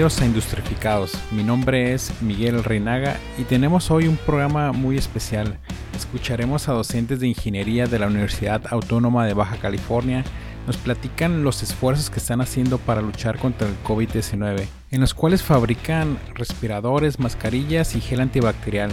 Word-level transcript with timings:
A 0.00 0.24
Industrificados. 0.24 1.12
Mi 1.30 1.42
nombre 1.42 1.92
es 1.92 2.10
Miguel 2.22 2.64
Reinaga 2.64 3.18
y 3.36 3.42
tenemos 3.42 3.90
hoy 3.90 4.08
un 4.08 4.16
programa 4.16 4.72
muy 4.72 4.96
especial. 4.96 5.58
Escucharemos 5.94 6.68
a 6.68 6.72
docentes 6.72 7.20
de 7.20 7.28
ingeniería 7.28 7.86
de 7.86 7.98
la 7.98 8.06
Universidad 8.06 8.62
Autónoma 8.70 9.26
de 9.26 9.34
Baja 9.34 9.58
California. 9.58 10.24
Nos 10.66 10.78
platican 10.78 11.44
los 11.44 11.62
esfuerzos 11.62 12.08
que 12.08 12.18
están 12.18 12.40
haciendo 12.40 12.78
para 12.78 13.02
luchar 13.02 13.38
contra 13.38 13.68
el 13.68 13.74
COVID-19, 13.84 14.64
en 14.90 15.00
los 15.02 15.12
cuales 15.12 15.42
fabrican 15.42 16.18
respiradores, 16.32 17.20
mascarillas 17.20 17.94
y 17.94 18.00
gel 18.00 18.22
antibacterial. 18.22 18.92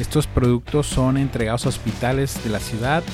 Estos 0.00 0.26
productos 0.26 0.88
son 0.88 1.18
entregados 1.18 1.66
a 1.66 1.68
hospitales 1.68 2.42
de 2.42 2.50
la 2.50 2.58
ciudad 2.58 3.04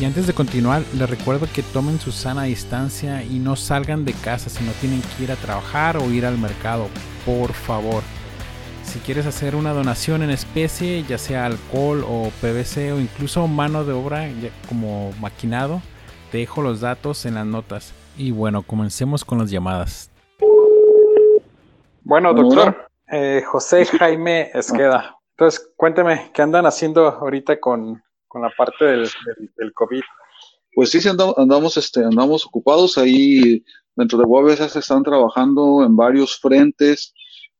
y 0.00 0.04
antes 0.04 0.26
de 0.26 0.32
continuar, 0.32 0.82
les 0.96 1.08
recuerdo 1.08 1.46
que 1.52 1.62
tomen 1.62 2.00
su 2.00 2.12
sana 2.12 2.44
distancia 2.44 3.22
y 3.22 3.38
no 3.38 3.56
salgan 3.56 4.04
de 4.04 4.14
casa 4.14 4.48
si 4.48 4.64
no 4.64 4.72
tienen 4.80 5.02
que 5.02 5.24
ir 5.24 5.32
a 5.32 5.36
trabajar 5.36 5.96
o 5.98 6.10
ir 6.10 6.24
al 6.24 6.38
mercado, 6.38 6.88
por 7.26 7.52
favor. 7.52 8.02
Si 8.84 8.98
quieres 9.00 9.26
hacer 9.26 9.54
una 9.54 9.72
donación 9.72 10.22
en 10.22 10.30
especie, 10.30 11.02
ya 11.04 11.18
sea 11.18 11.46
alcohol 11.46 12.04
o 12.08 12.30
PVC 12.40 12.92
o 12.92 13.00
incluso 13.00 13.46
mano 13.46 13.84
de 13.84 13.92
obra 13.92 14.28
como 14.68 15.12
maquinado, 15.20 15.80
te 16.30 16.38
dejo 16.38 16.62
los 16.62 16.80
datos 16.80 17.24
en 17.26 17.34
las 17.34 17.46
notas. 17.46 17.92
Y 18.16 18.30
bueno, 18.30 18.62
comencemos 18.62 19.24
con 19.24 19.38
las 19.38 19.50
llamadas. 19.50 20.10
Bueno, 22.02 22.34
doctor, 22.34 22.88
eh, 23.10 23.42
José 23.46 23.84
Jaime 23.98 24.50
Esqueda. 24.54 25.16
Entonces, 25.36 25.72
cuénteme, 25.76 26.30
¿qué 26.34 26.42
andan 26.42 26.66
haciendo 26.66 27.06
ahorita 27.08 27.60
con, 27.60 28.02
con 28.32 28.40
la 28.40 28.50
parte 28.56 28.84
del, 28.86 29.08
del, 29.56 29.72
COVID? 29.74 30.00
Pues 30.74 30.90
sí, 30.90 31.06
andamos, 31.06 31.36
andamos, 31.36 31.76
este, 31.76 32.02
andamos 32.02 32.46
ocupados 32.46 32.96
ahí 32.96 33.62
dentro 33.94 34.18
de 34.18 34.24
UABC 34.24 34.70
se 34.70 34.78
están 34.78 35.02
trabajando 35.02 35.84
en 35.84 35.94
varios 35.94 36.38
frentes 36.38 37.12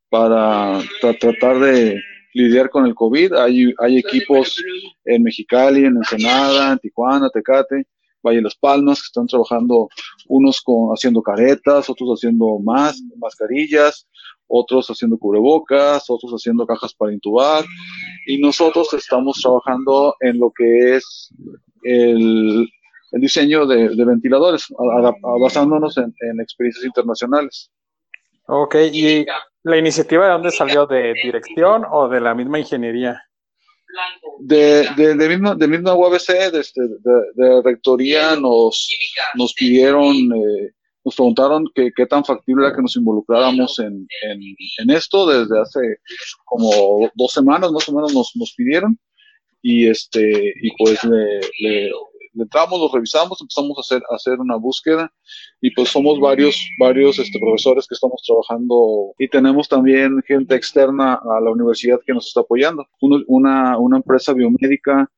para 0.09 0.79
tratar 0.99 1.59
de 1.59 2.01
lidiar 2.33 2.71
con 2.71 2.87
el 2.87 2.95
COVID. 2.95 3.33
Hay, 3.33 3.71
hay 3.77 3.97
equipos 3.99 4.59
en 5.05 5.21
Mexicali, 5.21 5.85
en 5.85 5.97
Ensenada, 5.97 6.71
en 6.71 6.79
Tijuana, 6.79 7.29
Tecate, 7.29 7.85
Valle 8.23 8.37
de 8.37 8.43
Las 8.43 8.55
Palmas, 8.55 8.99
que 8.99 9.07
están 9.07 9.27
trabajando 9.27 9.89
unos 10.27 10.59
con, 10.61 10.89
haciendo 10.89 11.21
caretas, 11.21 11.87
otros 11.87 12.17
haciendo 12.17 12.57
más, 12.59 12.99
mascarillas, 13.17 14.07
otros 14.53 14.87
haciendo 14.87 15.17
cubrebocas, 15.17 16.05
otros 16.09 16.31
haciendo 16.31 16.65
cajas 16.67 16.93
para 16.93 17.11
intubar, 17.11 17.65
y 18.27 18.37
nosotros 18.37 18.93
estamos 18.93 19.39
trabajando 19.41 20.15
en 20.19 20.37
lo 20.39 20.51
que 20.55 20.95
es 20.95 21.29
el, 21.83 22.69
diseño 23.13 23.65
de, 23.65 23.89
ventiladores, 24.05 24.65
basándonos 25.41 25.97
en, 25.97 26.13
experiencias 26.39 26.85
internacionales. 26.85 27.71
Ok, 28.47 28.75
¿y 28.91 29.25
la 29.63 29.77
iniciativa 29.77 30.25
de 30.25 30.31
dónde 30.31 30.51
salió? 30.51 30.85
¿De 30.85 31.13
dirección 31.23 31.83
o 31.89 32.07
de 32.07 32.21
la 32.21 32.35
misma 32.35 32.59
ingeniería? 32.59 33.23
De, 34.39 34.87
de, 34.97 35.15
de, 35.15 35.29
misma, 35.29 35.55
de 35.55 35.67
misma 35.67 35.93
UABC, 35.93 36.51
de, 36.51 36.59
este, 36.59 36.81
de, 36.81 37.61
rectoría, 37.63 38.35
nos, 38.35 38.89
nos 39.35 39.53
pidieron 39.53 40.15
eh, 40.15 40.73
nos 41.03 41.15
preguntaron 41.15 41.65
qué 41.73 42.05
tan 42.05 42.23
factible 42.23 42.65
era 42.65 42.75
que 42.75 42.81
nos 42.81 42.95
involucráramos 42.95 43.79
en, 43.79 44.07
en, 44.21 44.89
esto 44.89 45.27
desde 45.27 45.59
hace 45.59 45.79
como 46.45 47.09
dos 47.15 47.31
semanas 47.31 47.71
más 47.71 47.87
o 47.89 47.93
menos 47.93 48.13
nos, 48.13 48.31
nos 48.35 48.53
pidieron. 48.53 48.97
Y 49.61 49.87
este 49.87 50.53
y 50.61 50.71
pues 50.77 51.03
le, 51.05 51.39
le, 51.59 51.91
entramos, 52.35 52.79
lo 52.79 52.89
revisamos, 52.91 53.39
empezamos 53.41 53.77
a 53.77 53.81
hacer, 53.81 54.03
a 54.09 54.15
hacer 54.15 54.39
una 54.39 54.55
búsqueda. 54.55 55.11
Y 55.61 55.71
pues 55.71 55.89
somos 55.89 56.19
varios, 56.19 56.61
varios 56.79 57.19
este, 57.19 57.39
profesores 57.39 57.87
que 57.87 57.95
estamos 57.95 58.21
trabajando. 58.25 59.13
Y 59.17 59.27
tenemos 59.29 59.69
también 59.69 60.21
gente 60.27 60.55
externa 60.55 61.13
a 61.13 61.41
la 61.41 61.51
universidad 61.51 61.99
que 62.05 62.13
nos 62.13 62.27
está 62.27 62.41
apoyando. 62.41 62.85
una, 62.99 63.77
una 63.77 63.97
empresa 63.97 64.33
biomédica 64.33 65.09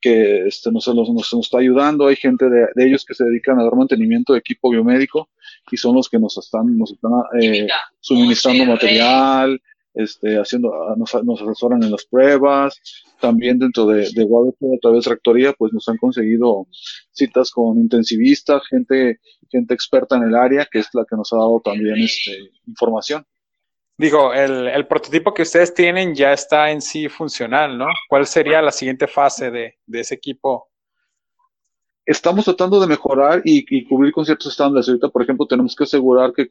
que 0.00 0.46
este, 0.46 0.70
nos, 0.70 0.86
nos, 0.88 1.10
nos, 1.10 1.32
está 1.32 1.58
ayudando. 1.58 2.06
Hay 2.06 2.16
gente 2.16 2.46
de, 2.48 2.66
ellos 2.76 3.04
que 3.04 3.14
se 3.14 3.24
dedican 3.24 3.58
a 3.58 3.64
dar 3.64 3.74
mantenimiento 3.74 4.32
de 4.32 4.40
equipo 4.40 4.70
biomédico 4.70 5.28
y 5.70 5.76
son 5.76 5.96
los 5.96 6.08
que 6.08 6.18
nos 6.18 6.36
están, 6.36 6.76
nos 6.76 6.92
están 6.92 7.12
eh, 7.40 7.66
suministrando 8.00 8.66
material, 8.66 9.60
este, 9.94 10.36
haciendo, 10.36 10.70
nos, 10.96 11.24
nos, 11.24 11.42
asesoran 11.42 11.82
en 11.82 11.90
las 11.90 12.04
pruebas. 12.04 12.80
También 13.20 13.58
dentro 13.58 13.86
de, 13.86 14.10
de 14.12 14.22
a 14.22 14.78
través 14.80 15.04
de 15.04 15.10
Rectoría, 15.10 15.52
pues 15.54 15.72
nos 15.72 15.88
han 15.88 15.96
conseguido 15.96 16.66
citas 17.12 17.50
con 17.50 17.78
intensivistas, 17.78 18.66
gente, 18.68 19.20
gente 19.50 19.74
experta 19.74 20.16
en 20.16 20.24
el 20.24 20.34
área, 20.34 20.68
que 20.70 20.80
es 20.80 20.88
la 20.92 21.04
que 21.08 21.16
nos 21.16 21.32
ha 21.32 21.36
dado 21.36 21.60
también 21.64 21.96
este, 21.96 22.50
información. 22.66 23.24
Digo, 23.98 24.34
el, 24.34 24.68
el, 24.68 24.86
prototipo 24.86 25.32
que 25.32 25.42
ustedes 25.42 25.72
tienen 25.72 26.14
ya 26.14 26.32
está 26.32 26.70
en 26.70 26.82
sí 26.82 27.08
funcional, 27.08 27.78
¿no? 27.78 27.86
¿Cuál 28.08 28.26
sería 28.26 28.60
la 28.60 28.70
siguiente 28.70 29.06
fase 29.06 29.50
de, 29.50 29.78
de 29.86 30.00
ese 30.00 30.14
equipo? 30.14 30.68
Estamos 32.04 32.44
tratando 32.44 32.78
de 32.78 32.86
mejorar 32.86 33.40
y, 33.44 33.64
y, 33.68 33.84
cubrir 33.84 34.12
con 34.12 34.26
ciertos 34.26 34.52
estándares. 34.52 34.88
Ahorita, 34.88 35.08
por 35.08 35.22
ejemplo, 35.22 35.46
tenemos 35.46 35.74
que 35.74 35.84
asegurar 35.84 36.32
que, 36.34 36.46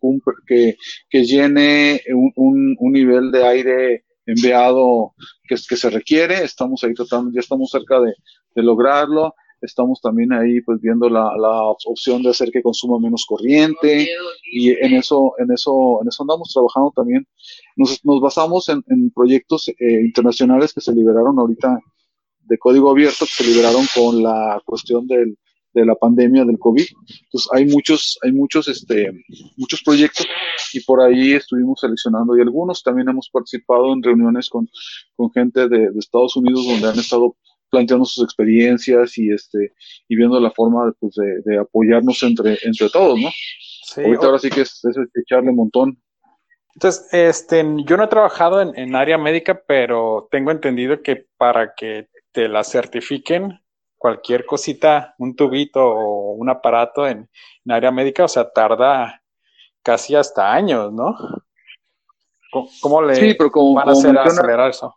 que, 0.48 0.76
que 1.08 1.24
llene 1.24 2.02
un, 2.14 2.32
un, 2.36 2.76
un, 2.80 2.92
nivel 2.92 3.32
de 3.32 3.48
aire 3.48 4.06
enviado 4.26 5.14
que, 5.48 5.56
se 5.58 5.90
requiere. 5.92 6.44
Estamos 6.44 6.84
ahí 6.84 6.96
tratando, 6.96 7.32
ya 7.32 7.42
estamos 7.42 7.70
cerca 7.70 8.00
de 8.00 8.64
lograrlo 8.64 9.36
estamos 9.66 10.00
también 10.02 10.32
ahí 10.34 10.62
pues 10.62 10.80
viendo 10.80 11.10
la, 11.10 11.32
la, 11.38 11.64
opción 11.86 12.24
de 12.24 12.30
hacer 12.30 12.52
que 12.52 12.62
consuma 12.62 13.00
menos 13.00 13.26
corriente. 13.26 14.08
Y 14.52 14.70
en 14.70 14.94
eso 14.94 15.34
en 15.38 15.52
eso 15.52 16.00
en 16.02 16.08
eso 16.08 16.24
andamos 16.24 16.52
trabajando 16.54 16.92
también. 16.96 17.28
Nos, 17.76 18.04
nos 18.06 18.22
basamos 18.22 18.70
en, 18.70 18.84
en 18.88 19.12
proyectos 19.12 19.70
eh, 19.70 20.02
internacionales 20.06 20.74
que 20.74 20.82
se 20.82 20.94
liberaron 20.94 21.38
ahorita 21.40 21.80
de 22.48 22.58
código 22.58 22.92
abierto 22.92 23.26
que 23.26 23.44
se 23.44 23.50
liberaron 23.50 23.86
con 23.94 24.22
la 24.22 24.62
cuestión 24.66 25.08
del, 25.08 25.38
de 25.76 25.86
la 25.86 25.96
pandemia 25.96 26.46
del 26.46 26.58
COVID. 26.58 26.86
Entonces 27.26 27.50
hay 27.52 27.66
muchos, 27.66 28.18
hay 28.24 28.32
muchos, 28.32 28.68
este, 28.68 29.12
muchos 29.58 29.84
proyectos 29.84 30.26
y 30.74 30.80
por 30.80 31.02
ahí 31.02 31.34
estuvimos 31.34 31.82
seleccionando. 31.82 32.36
Y 32.36 32.42
algunos 32.42 32.82
también 32.82 33.10
hemos 33.10 33.30
participado 33.30 33.94
en 33.94 34.02
reuniones 34.02 34.50
con, 34.50 34.70
con 35.16 35.32
gente 35.32 35.68
de, 35.68 35.92
de 35.92 36.00
Estados 36.00 36.36
Unidos 36.38 36.66
donde 36.66 36.88
han 36.88 36.98
estado 36.98 37.36
planteando 37.76 38.06
sus 38.06 38.24
experiencias 38.24 39.18
y 39.18 39.32
este 39.32 39.74
y 40.08 40.16
viendo 40.16 40.40
la 40.40 40.52
forma 40.52 40.94
pues, 40.98 41.16
de, 41.16 41.42
de 41.44 41.60
apoyarnos 41.60 42.24
entre, 42.24 42.58
entre 42.64 42.90
todos, 42.90 43.20
¿no? 43.20 43.30
Sí, 43.84 44.02
Ahorita 44.02 44.26
ahora 44.26 44.40
sí 44.40 44.50
que 44.50 44.62
es, 44.62 44.84
es 44.86 44.98
echarle 45.14 45.50
un 45.50 45.58
montón. 45.58 46.02
Entonces, 46.74 47.08
este, 47.12 47.66
yo 47.86 47.98
no 47.98 48.06
he 48.06 48.08
trabajado 48.08 48.62
en, 48.62 48.78
en, 48.78 48.96
área 48.96 49.18
médica, 49.18 49.62
pero 49.68 50.28
tengo 50.32 50.52
entendido 50.52 51.02
que 51.02 51.28
para 51.38 51.74
que 51.74 52.08
te 52.32 52.48
la 52.48 52.64
certifiquen, 52.64 53.60
cualquier 53.98 54.46
cosita, 54.46 55.16
un 55.18 55.36
tubito 55.36 55.86
o 55.86 56.34
un 56.34 56.50
aparato 56.50 57.08
en, 57.08 57.30
en 57.66 57.72
área 57.72 57.92
médica, 57.92 58.26
o 58.26 58.28
sea, 58.28 58.50
tarda 58.50 59.22
casi 59.84 60.16
hasta 60.16 60.54
años, 60.54 60.92
¿no? 60.94 61.16
¿Cómo, 62.82 63.02
le 63.02 63.16
sí, 63.16 63.34
pero 63.38 63.52
como, 63.52 63.74
van 63.74 63.90
a 63.90 63.92
hacer 63.92 64.18
acelerar 64.18 64.70
eso? 64.70 64.94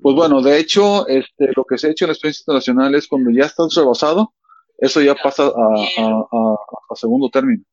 Pues 0.00 0.14
bueno, 0.14 0.42
de 0.42 0.58
hecho, 0.58 1.06
este, 1.08 1.50
lo 1.56 1.64
que 1.64 1.78
se 1.78 1.88
ha 1.88 1.90
hecho 1.90 2.04
en 2.04 2.08
la 2.08 2.12
experiencia 2.12 2.42
internacional 2.42 2.94
es 2.94 3.08
cuando 3.08 3.30
ya 3.30 3.46
está 3.46 3.64
rebasado, 3.74 4.32
eso 4.78 5.00
ya 5.00 5.14
pasa 5.14 5.46
a, 5.46 6.94
segundo 6.94 7.28
término. 7.30 7.64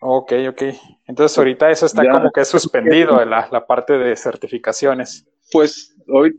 Ok, 0.00 0.32
ok. 0.48 0.62
Entonces 1.06 1.36
ahorita 1.36 1.70
eso 1.70 1.86
está 1.86 2.08
como 2.08 2.30
que 2.30 2.44
suspendido, 2.44 3.24
la, 3.24 3.48
la 3.50 3.66
parte 3.66 3.94
de 3.94 4.14
certificaciones. 4.14 5.26
Pues 5.50 5.96
hoy, 6.08 6.36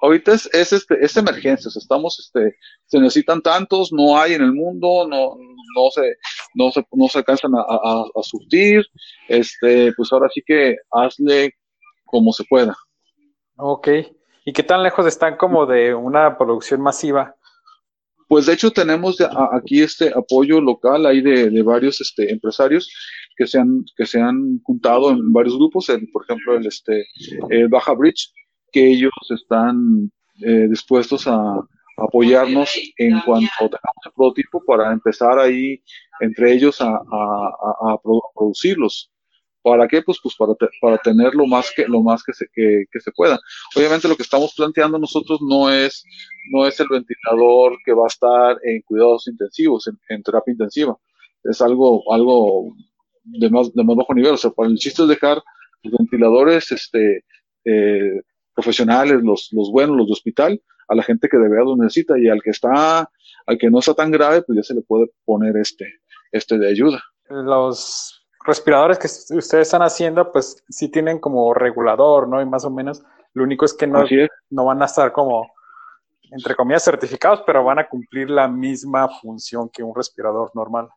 ahorita 0.00 0.32
es, 0.32 0.50
es, 0.52 0.72
este, 0.72 0.96
es 1.04 1.16
emergencia, 1.16 1.70
estamos, 1.74 2.18
este, 2.18 2.56
se 2.86 2.98
necesitan 2.98 3.42
tantos, 3.42 3.92
no 3.92 4.18
hay 4.18 4.34
en 4.34 4.42
el 4.42 4.52
mundo, 4.52 5.06
no, 5.08 5.36
no 5.36 5.90
se, 5.90 6.16
no 6.54 6.70
se, 6.72 6.84
no 6.92 7.08
se 7.08 7.18
alcanzan 7.18 7.54
a, 7.54 7.60
a, 7.60 8.04
a 8.14 8.22
surtir, 8.22 8.84
este, 9.28 9.92
pues 9.96 10.12
ahora 10.12 10.28
sí 10.32 10.42
que 10.44 10.76
hazle 10.90 11.52
como 12.04 12.32
se 12.32 12.44
pueda. 12.44 12.74
Ok. 13.56 13.88
¿Y 14.48 14.52
qué 14.52 14.62
tan 14.62 14.84
lejos 14.84 15.04
están 15.06 15.36
como 15.36 15.66
de 15.66 15.92
una 15.92 16.38
producción 16.38 16.80
masiva? 16.80 17.34
Pues 18.28 18.46
de 18.46 18.52
hecho 18.52 18.70
tenemos 18.70 19.18
aquí 19.52 19.82
este 19.82 20.12
apoyo 20.16 20.60
local 20.60 21.04
ahí 21.04 21.20
de, 21.20 21.62
varios 21.62 22.00
este, 22.00 22.30
empresarios 22.30 22.88
que 23.36 23.48
se 23.48 23.58
han 23.58 23.84
que 23.96 24.06
se 24.06 24.20
han 24.20 24.60
juntado 24.62 25.10
en 25.10 25.32
varios 25.32 25.56
grupos, 25.56 25.86
por 26.12 26.24
ejemplo 26.24 26.56
el 26.56 26.66
este 26.66 27.06
Baja 27.68 27.92
Bridge, 27.94 28.32
que 28.70 28.88
ellos 28.88 29.10
están 29.30 30.12
eh, 30.40 30.68
dispuestos 30.68 31.26
a, 31.26 31.60
apoyarnos 31.98 32.70
en 32.98 33.18
cuanto 33.22 33.48
tengamos 33.58 34.04
el 34.04 34.12
prototipo 34.14 34.62
para 34.64 34.92
empezar 34.92 35.40
ahí 35.40 35.82
entre 36.20 36.52
ellos 36.52 36.78
a 36.80 37.98
producirlos. 38.36 39.10
¿Para 39.66 39.88
qué? 39.88 40.00
Pues, 40.00 40.20
pues 40.22 40.36
para, 40.36 40.54
para 40.80 40.96
tener 40.98 41.34
lo 41.34 41.44
más 41.44 41.72
que, 41.74 41.88
lo 41.88 42.00
más 42.00 42.22
que 42.22 42.32
se, 42.32 42.46
que, 42.54 43.00
se 43.00 43.10
pueda. 43.10 43.36
Obviamente 43.74 44.06
lo 44.06 44.14
que 44.14 44.22
estamos 44.22 44.54
planteando 44.56 44.96
nosotros 44.96 45.40
no 45.42 45.68
es, 45.68 46.04
no 46.52 46.64
es 46.68 46.78
el 46.78 46.86
ventilador 46.88 47.76
que 47.84 47.92
va 47.92 48.04
a 48.04 48.06
estar 48.06 48.60
en 48.62 48.80
cuidados 48.82 49.26
intensivos, 49.26 49.90
en, 50.08 50.22
terapia 50.22 50.52
intensiva. 50.52 50.96
Es 51.42 51.60
algo, 51.60 52.04
algo 52.12 52.76
de 53.24 53.50
más, 53.50 53.74
de 53.74 53.82
más 53.82 53.96
bajo 53.96 54.14
nivel. 54.14 54.34
O 54.34 54.36
sea, 54.36 54.52
para 54.52 54.68
el 54.68 54.76
chiste 54.76 55.02
es 55.02 55.08
dejar 55.08 55.42
los 55.82 55.94
ventiladores 55.98 56.70
este, 56.70 57.24
eh, 57.64 58.22
profesionales, 58.54 59.20
los, 59.20 59.48
los 59.50 59.72
buenos, 59.72 59.96
los 59.96 60.06
de 60.06 60.12
hospital, 60.12 60.62
a 60.86 60.94
la 60.94 61.02
gente 61.02 61.28
que 61.28 61.38
de 61.38 61.48
verdad 61.48 61.64
lo 61.64 61.76
necesita 61.76 62.16
y 62.16 62.28
al 62.28 62.40
que 62.40 62.50
está, 62.50 63.10
al 63.46 63.58
que 63.58 63.68
no 63.68 63.80
está 63.80 63.94
tan 63.94 64.12
grave, 64.12 64.42
pues 64.42 64.58
ya 64.58 64.62
se 64.62 64.74
le 64.74 64.82
puede 64.82 65.10
poner 65.24 65.56
este, 65.56 65.92
este 66.30 66.56
de 66.56 66.68
ayuda. 66.68 67.02
Los 67.28 68.25
respiradores 68.46 68.98
que 68.98 69.06
ustedes 69.06 69.66
están 69.66 69.82
haciendo, 69.82 70.32
pues 70.32 70.62
sí 70.68 70.88
tienen 70.88 71.18
como 71.18 71.52
regulador, 71.52 72.28
¿no? 72.28 72.40
Y 72.40 72.46
más 72.46 72.64
o 72.64 72.70
menos, 72.70 73.02
lo 73.34 73.44
único 73.44 73.64
es 73.64 73.74
que 73.74 73.86
no, 73.86 74.04
no 74.50 74.64
van 74.64 74.82
a 74.82 74.86
estar 74.86 75.12
como, 75.12 75.50
entre 76.30 76.54
comillas, 76.54 76.84
certificados, 76.84 77.42
pero 77.46 77.64
van 77.64 77.80
a 77.80 77.88
cumplir 77.88 78.30
la 78.30 78.48
misma 78.48 79.08
función 79.08 79.68
que 79.68 79.82
un 79.82 79.94
respirador 79.94 80.50
normal. 80.54 80.88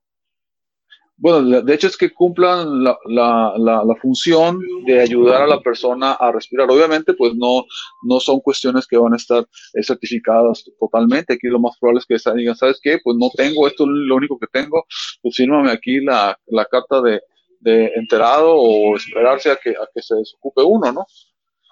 Bueno, 1.22 1.62
de 1.62 1.74
hecho 1.74 1.88
es 1.88 1.98
que 1.98 2.13
cumplan 2.13 2.81
la, 2.81 2.98
la, 3.06 3.54
la, 3.57 3.96
función 4.01 4.62
de 4.86 5.01
ayudar 5.01 5.42
a 5.42 5.48
la 5.48 5.60
persona 5.60 6.13
a 6.13 6.31
respirar. 6.31 6.72
Obviamente, 6.72 7.13
pues 7.13 7.36
no, 7.36 7.66
no 8.04 8.22
son 8.22 8.40
cuestiones 8.40 8.88
que 8.88 8.96
van 8.96 9.12
a 9.12 9.18
estar 9.18 9.46
eh, 9.74 9.84
certificadas 9.84 10.63
totalmente. 10.80 11.34
Aquí 11.34 11.48
lo 11.48 11.60
más 11.60 11.78
probable 11.78 12.00
es 12.00 12.06
que 12.06 12.31
digan, 12.36 12.56
¿sabes 12.56 12.80
qué? 12.81 13.00
Pues 13.04 13.18
no 13.18 13.30
tengo, 13.36 13.68
esto 13.68 13.84
es 13.84 13.90
lo 13.90 14.16
único 14.16 14.40
que 14.40 14.48
tengo, 14.48 14.86
pues 15.22 15.36
fírmame 15.36 15.72
aquí 15.72 16.00
la, 16.00 16.40
la 16.46 16.63
carta 16.63 17.01
de, 17.01 17.19
de 17.60 17.92
enterado 17.96 18.56
o 18.56 18.96
esperarse 18.96 19.52
a 19.52 19.56
que, 19.56 19.72
a 19.72 19.88
que 19.94 20.02
se 20.02 20.16
desocupe 20.16 20.62
uno, 20.64 20.92
¿no? 20.92 21.06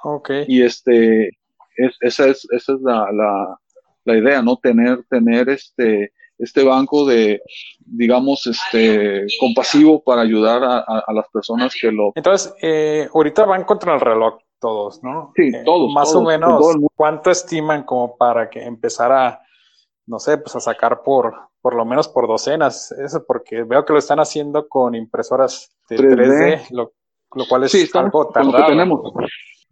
Ok. 0.04 0.30
Y 0.48 0.62
este, 0.62 1.28
es, 1.76 1.96
esa 2.02 2.28
es, 2.28 2.48
esa 2.52 2.74
es 2.74 2.82
la, 2.82 3.12
la, 3.12 3.60
la 4.06 4.18
idea, 4.18 4.42
¿no? 4.42 4.58
Tener, 4.58 5.04
tener 5.10 5.50
este, 5.50 6.12
este 6.38 6.64
banco 6.64 7.06
de, 7.06 7.42
digamos, 7.80 8.46
este, 8.48 9.26
compasivo 9.40 10.04
para 10.04 10.22
ayudar 10.22 10.64
a, 10.64 11.14
las 11.14 11.28
personas 11.30 11.74
que 11.80 11.92
lo... 11.92 12.12
Entonces, 12.16 12.54
eh, 12.62 13.08
ahorita 13.14 13.46
van 13.46 13.64
contra 13.64 13.96
el 13.96 14.00
reloj 14.00 14.40
todos, 14.60 15.04
¿no? 15.04 15.32
Sí, 15.36 15.50
eh, 15.54 15.64
todos. 15.66 15.92
Más 15.94 16.14
o 16.16 16.22
menos, 16.22 16.76
¿cuánto 16.96 17.32
estiman 17.32 17.84
como 17.84 18.18
para 18.18 18.50
que 18.50 18.64
empezara, 18.64 19.42
no 20.06 20.20
sé, 20.20 20.38
pues 20.38 20.56
a 20.56 20.60
sacar 20.60 21.04
por, 21.04 21.36
por 21.62 21.76
lo 21.76 21.86
menos 21.86 22.08
por 22.08 22.28
docenas? 22.28 22.92
Eso 22.92 23.24
porque 23.26 23.64
veo 23.64 23.86
que 23.86 23.94
lo 23.94 24.00
están 24.00 24.20
haciendo 24.20 24.68
con 24.68 24.96
impresoras 24.96 25.77
de 25.90 25.98
3D, 25.98 26.68
lo, 26.72 26.92
cual 27.48 27.64
es 27.64 27.96
algo 27.96 28.30
tardado. 28.30 28.68
tenemos. 28.68 29.14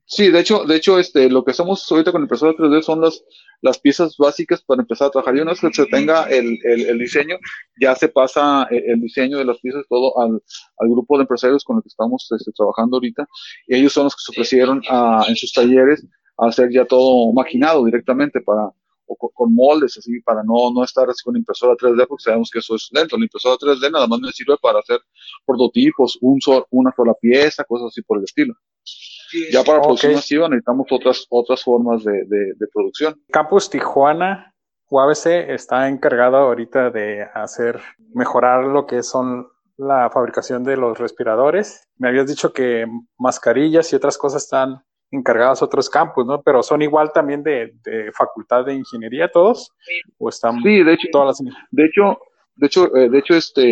Sí, 0.07 0.29
de 0.29 0.39
hecho, 0.39 0.65
de 0.65 0.75
hecho, 0.75 0.99
este, 0.99 1.29
lo 1.29 1.43
que 1.43 1.51
hacemos 1.51 1.91
ahorita 1.91 2.11
con 2.11 2.21
impresora 2.21 2.53
3D 2.53 2.83
son 2.83 3.01
las, 3.01 3.23
las 3.61 3.79
piezas 3.79 4.15
básicas 4.17 4.61
para 4.61 4.81
empezar 4.81 5.07
a 5.07 5.11
trabajar. 5.11 5.35
Y 5.35 5.39
una 5.39 5.51
vez 5.51 5.61
que 5.61 5.73
se 5.73 5.85
tenga 5.87 6.25
el, 6.25 6.59
el, 6.63 6.99
diseño, 6.99 7.37
ya 7.81 7.95
se 7.95 8.09
pasa 8.09 8.67
eh, 8.69 8.83
el, 8.85 9.01
diseño 9.01 9.39
de 9.39 9.45
las 9.45 9.59
piezas 9.59 9.83
todo 9.89 10.19
al, 10.21 10.43
al, 10.77 10.89
grupo 10.89 11.17
de 11.17 11.23
empresarios 11.23 11.63
con 11.63 11.77
el 11.77 11.81
que 11.81 11.87
estamos 11.87 12.27
este, 12.37 12.51
trabajando 12.51 12.97
ahorita. 12.97 13.27
Y 13.67 13.77
ellos 13.77 13.93
son 13.93 14.03
los 14.03 14.15
que 14.15 14.21
se 14.21 14.31
ofrecieron 14.31 14.83
a, 14.89 15.25
en 15.27 15.35
sus 15.35 15.51
talleres 15.51 16.05
a 16.37 16.47
hacer 16.49 16.69
ya 16.71 16.85
todo 16.85 17.33
maquinado 17.33 17.83
directamente 17.83 18.41
para, 18.41 18.69
o 19.07 19.15
con, 19.15 19.53
moldes, 19.53 19.97
así, 19.97 20.19
para 20.21 20.43
no, 20.43 20.71
no 20.73 20.83
estar 20.83 21.09
así 21.09 21.23
con 21.23 21.35
impresora 21.37 21.73
3D, 21.73 22.07
porque 22.07 22.23
sabemos 22.23 22.49
que 22.49 22.59
eso 22.59 22.75
es 22.75 22.89
lento. 22.91 23.17
La 23.17 23.25
impresora 23.25 23.55
3D 23.55 23.91
nada 23.91 24.07
más 24.07 24.19
me 24.19 24.31
sirve 24.31 24.55
para 24.61 24.79
hacer 24.79 24.99
prototipos, 25.45 26.17
un 26.21 26.39
una 26.71 26.93
sola 26.95 27.13
pieza, 27.19 27.63
cosas 27.63 27.87
así 27.87 28.01
por 28.01 28.17
el 28.17 28.23
estilo. 28.23 28.53
Ya 29.51 29.63
para 29.63 29.81
producción 29.81 30.13
masiva 30.13 30.47
necesitamos 30.47 30.87
otras, 30.91 31.25
otras 31.29 31.63
formas 31.63 32.03
de, 32.03 32.25
de, 32.25 32.67
producción. 32.73 33.21
Campus 33.29 33.69
Tijuana, 33.69 34.53
UABC, 34.89 35.49
está 35.49 35.87
encargado 35.87 36.37
ahorita 36.37 36.91
de 36.91 37.23
hacer, 37.33 37.81
mejorar 38.13 38.65
lo 38.65 38.85
que 38.85 39.03
son 39.03 39.47
la 39.77 40.09
fabricación 40.09 40.63
de 40.63 40.77
los 40.77 40.97
respiradores. 40.97 41.87
Me 41.97 42.07
habías 42.07 42.27
dicho 42.27 42.53
que 42.53 42.85
mascarillas 43.17 43.91
y 43.91 43.95
otras 43.95 44.17
cosas 44.17 44.43
están 44.43 44.83
encargadas 45.11 45.61
otros 45.61 45.89
campus, 45.89 46.25
¿no? 46.25 46.41
Pero 46.41 46.63
son 46.63 46.81
igual 46.81 47.11
también 47.13 47.43
de, 47.43 47.73
de 47.83 48.11
facultad 48.11 48.65
de 48.65 48.75
ingeniería 48.75 49.29
todos, 49.29 49.71
o 50.17 50.29
están 50.29 50.61
sí, 50.61 50.83
de 50.83 50.93
hecho, 50.93 51.07
todas 51.11 51.39
las... 51.39 51.53
de 51.71 51.85
hecho, 51.85 52.19
de 52.55 52.67
hecho, 52.67 52.95
eh, 52.95 53.09
de 53.09 53.17
hecho, 53.19 53.35
este, 53.35 53.71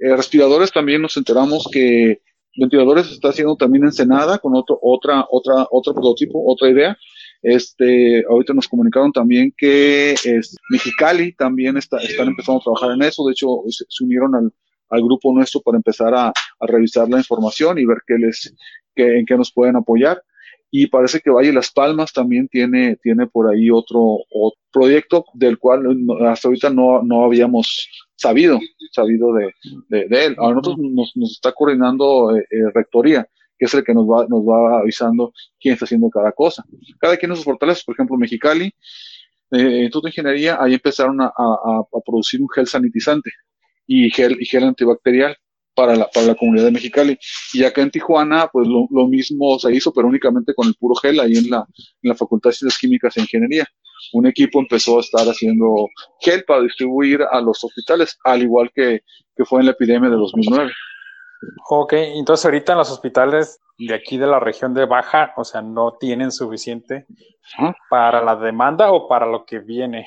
eh, 0.00 0.16
respiradores 0.16 0.72
también 0.72 1.02
nos 1.02 1.16
enteramos 1.16 1.68
que 1.72 2.20
ventiladores 2.56 3.10
está 3.10 3.28
haciendo 3.28 3.56
también 3.56 3.84
Ensenada 3.84 4.38
con 4.38 4.54
otro, 4.54 4.78
otra, 4.80 5.26
otra, 5.30 5.66
otro 5.70 5.94
prototipo, 5.94 6.42
otra 6.46 6.68
idea. 6.68 6.96
Este, 7.42 8.24
ahorita 8.28 8.54
nos 8.54 8.68
comunicaron 8.68 9.12
también 9.12 9.52
que 9.56 10.12
es, 10.12 10.56
Mexicali 10.70 11.34
también 11.34 11.76
está, 11.76 11.98
están 11.98 12.28
empezando 12.28 12.60
a 12.60 12.64
trabajar 12.64 12.92
en 12.92 13.02
eso. 13.02 13.26
De 13.26 13.32
hecho, 13.32 13.48
se, 13.68 14.04
unieron 14.04 14.34
al, 14.34 14.52
al, 14.88 15.02
grupo 15.02 15.32
nuestro 15.32 15.60
para 15.60 15.76
empezar 15.76 16.14
a, 16.14 16.28
a, 16.28 16.66
revisar 16.66 17.08
la 17.08 17.18
información 17.18 17.78
y 17.78 17.84
ver 17.84 17.98
qué 18.06 18.14
les, 18.14 18.54
qué, 18.94 19.18
en 19.18 19.26
qué 19.26 19.36
nos 19.36 19.52
pueden 19.52 19.76
apoyar. 19.76 20.22
Y 20.76 20.88
parece 20.88 21.20
que 21.20 21.30
Valle 21.30 21.52
Las 21.52 21.70
Palmas 21.70 22.12
también 22.12 22.48
tiene, 22.48 22.96
tiene 22.96 23.28
por 23.28 23.48
ahí 23.48 23.70
otro, 23.70 24.00
otro 24.28 24.58
proyecto 24.72 25.24
del 25.32 25.56
cual 25.56 25.84
hasta 26.26 26.48
ahorita 26.48 26.68
no, 26.70 27.00
no 27.00 27.24
habíamos 27.24 27.88
sabido, 28.16 28.58
sabido 28.90 29.28
de, 29.34 29.52
de, 29.88 30.24
él. 30.24 30.36
A 30.36 30.48
nosotros 30.48 30.78
nos, 30.78 31.12
nos 31.14 31.30
está 31.30 31.52
coordinando 31.52 32.36
eh, 32.36 32.44
eh, 32.50 32.72
Rectoría, 32.74 33.24
que 33.56 33.66
es 33.66 33.74
el 33.74 33.84
que 33.84 33.94
nos 33.94 34.04
va, 34.04 34.26
nos 34.28 34.42
va 34.42 34.80
avisando 34.80 35.32
quién 35.60 35.74
está 35.74 35.84
haciendo 35.84 36.10
cada 36.10 36.32
cosa. 36.32 36.64
Cada 36.98 37.16
quien 37.18 37.30
de 37.30 37.36
sus 37.36 37.44
fortalezas, 37.44 37.84
por 37.84 37.94
ejemplo, 37.94 38.16
Mexicali, 38.16 38.74
eh, 39.52 39.82
Instituto 39.82 40.06
de 40.06 40.10
Ingeniería, 40.10 40.58
ahí 40.60 40.74
empezaron 40.74 41.20
a, 41.20 41.26
a, 41.26 41.82
a, 41.82 42.00
producir 42.04 42.42
un 42.42 42.48
gel 42.48 42.66
sanitizante 42.66 43.30
y 43.86 44.10
gel, 44.10 44.38
y 44.40 44.44
gel 44.44 44.64
antibacterial 44.64 45.36
para 45.74 45.96
la, 45.96 46.08
para 46.08 46.26
la 46.26 46.34
comunidad 46.34 46.66
de 46.66 46.72
Mexicali. 46.72 47.18
Y 47.52 47.64
acá 47.64 47.82
en 47.82 47.90
Tijuana, 47.90 48.48
pues 48.52 48.66
lo, 48.68 48.86
lo, 48.90 49.06
mismo 49.08 49.58
se 49.58 49.74
hizo, 49.74 49.92
pero 49.92 50.08
únicamente 50.08 50.54
con 50.54 50.68
el 50.68 50.74
puro 50.74 50.94
gel, 50.94 51.20
ahí 51.20 51.36
en 51.36 51.50
la, 51.50 51.66
en 52.02 52.08
la 52.08 52.14
Facultad 52.14 52.50
de 52.50 52.56
Ciencias 52.56 52.78
Químicas 52.80 53.16
e 53.16 53.20
Ingeniería 53.20 53.66
un 54.12 54.26
equipo 54.26 54.60
empezó 54.60 54.98
a 54.98 55.00
estar 55.00 55.26
haciendo 55.26 55.88
gel 56.20 56.44
para 56.44 56.62
distribuir 56.62 57.22
a 57.22 57.40
los 57.40 57.62
hospitales, 57.64 58.18
al 58.24 58.42
igual 58.42 58.70
que, 58.74 59.00
fue 59.44 59.60
en 59.60 59.66
la 59.66 59.72
epidemia 59.72 60.10
de 60.10 60.16
2009. 60.16 60.70
Ok, 61.68 61.92
entonces 61.92 62.44
ahorita 62.44 62.72
en 62.72 62.78
los 62.78 62.90
hospitales 62.90 63.60
de 63.78 63.94
aquí 63.94 64.16
de 64.16 64.26
la 64.26 64.38
región 64.38 64.72
de 64.74 64.86
Baja, 64.86 65.32
o 65.36 65.44
sea, 65.44 65.60
no 65.60 65.96
tienen 65.98 66.30
suficiente 66.30 67.06
para 67.90 68.22
la 68.22 68.36
demanda 68.36 68.92
o 68.92 69.08
para 69.08 69.26
lo 69.26 69.44
que 69.44 69.58
viene. 69.58 70.06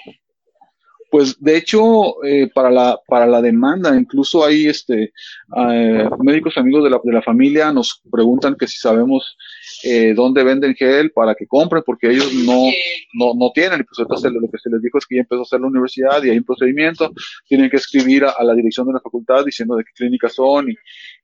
Pues 1.10 1.42
de 1.42 1.58
hecho, 1.58 2.24
eh, 2.24 2.50
para, 2.54 2.70
la, 2.70 3.00
para 3.08 3.26
la 3.26 3.42
demanda, 3.42 3.96
incluso 3.96 4.44
hay 4.44 4.68
este, 4.68 5.14
eh, 5.56 6.10
médicos 6.20 6.58
amigos 6.58 6.84
de 6.84 6.90
la, 6.90 7.00
de 7.02 7.14
la 7.14 7.22
familia 7.22 7.72
nos 7.72 8.02
preguntan 8.12 8.56
que 8.56 8.68
si 8.68 8.78
sabemos 8.78 9.38
eh, 9.84 10.14
dónde 10.14 10.44
venden 10.44 10.76
gel 10.76 11.12
para 11.12 11.34
que 11.34 11.48
compren, 11.48 11.84
porque 11.86 12.10
ellos 12.12 12.34
no, 12.34 12.66
no, 13.14 13.34
no 13.36 13.52
tienen. 13.54 13.82
Y 13.82 13.84
pues 13.84 14.00
entonces 14.00 14.32
lo 14.32 14.42
que 14.52 14.58
se 14.58 14.70
les 14.70 14.82
dijo 14.82 14.98
es 14.98 15.06
que 15.06 15.16
ya 15.16 15.22
empezó 15.22 15.40
a 15.40 15.44
hacer 15.44 15.62
la 15.62 15.68
universidad 15.68 16.22
y 16.24 16.30
hay 16.30 16.38
un 16.40 16.44
procedimiento, 16.44 17.12
tienen 17.48 17.70
que 17.70 17.78
escribir 17.78 18.26
a, 18.26 18.44
la 18.44 18.54
dirección 18.54 18.88
de 18.88 18.94
la 18.94 19.00
facultad 19.00 19.46
diciendo 19.46 19.76
de 19.76 19.86
qué 19.86 19.92
clínicas 19.96 20.34
son 20.34 20.70
y, 20.70 20.76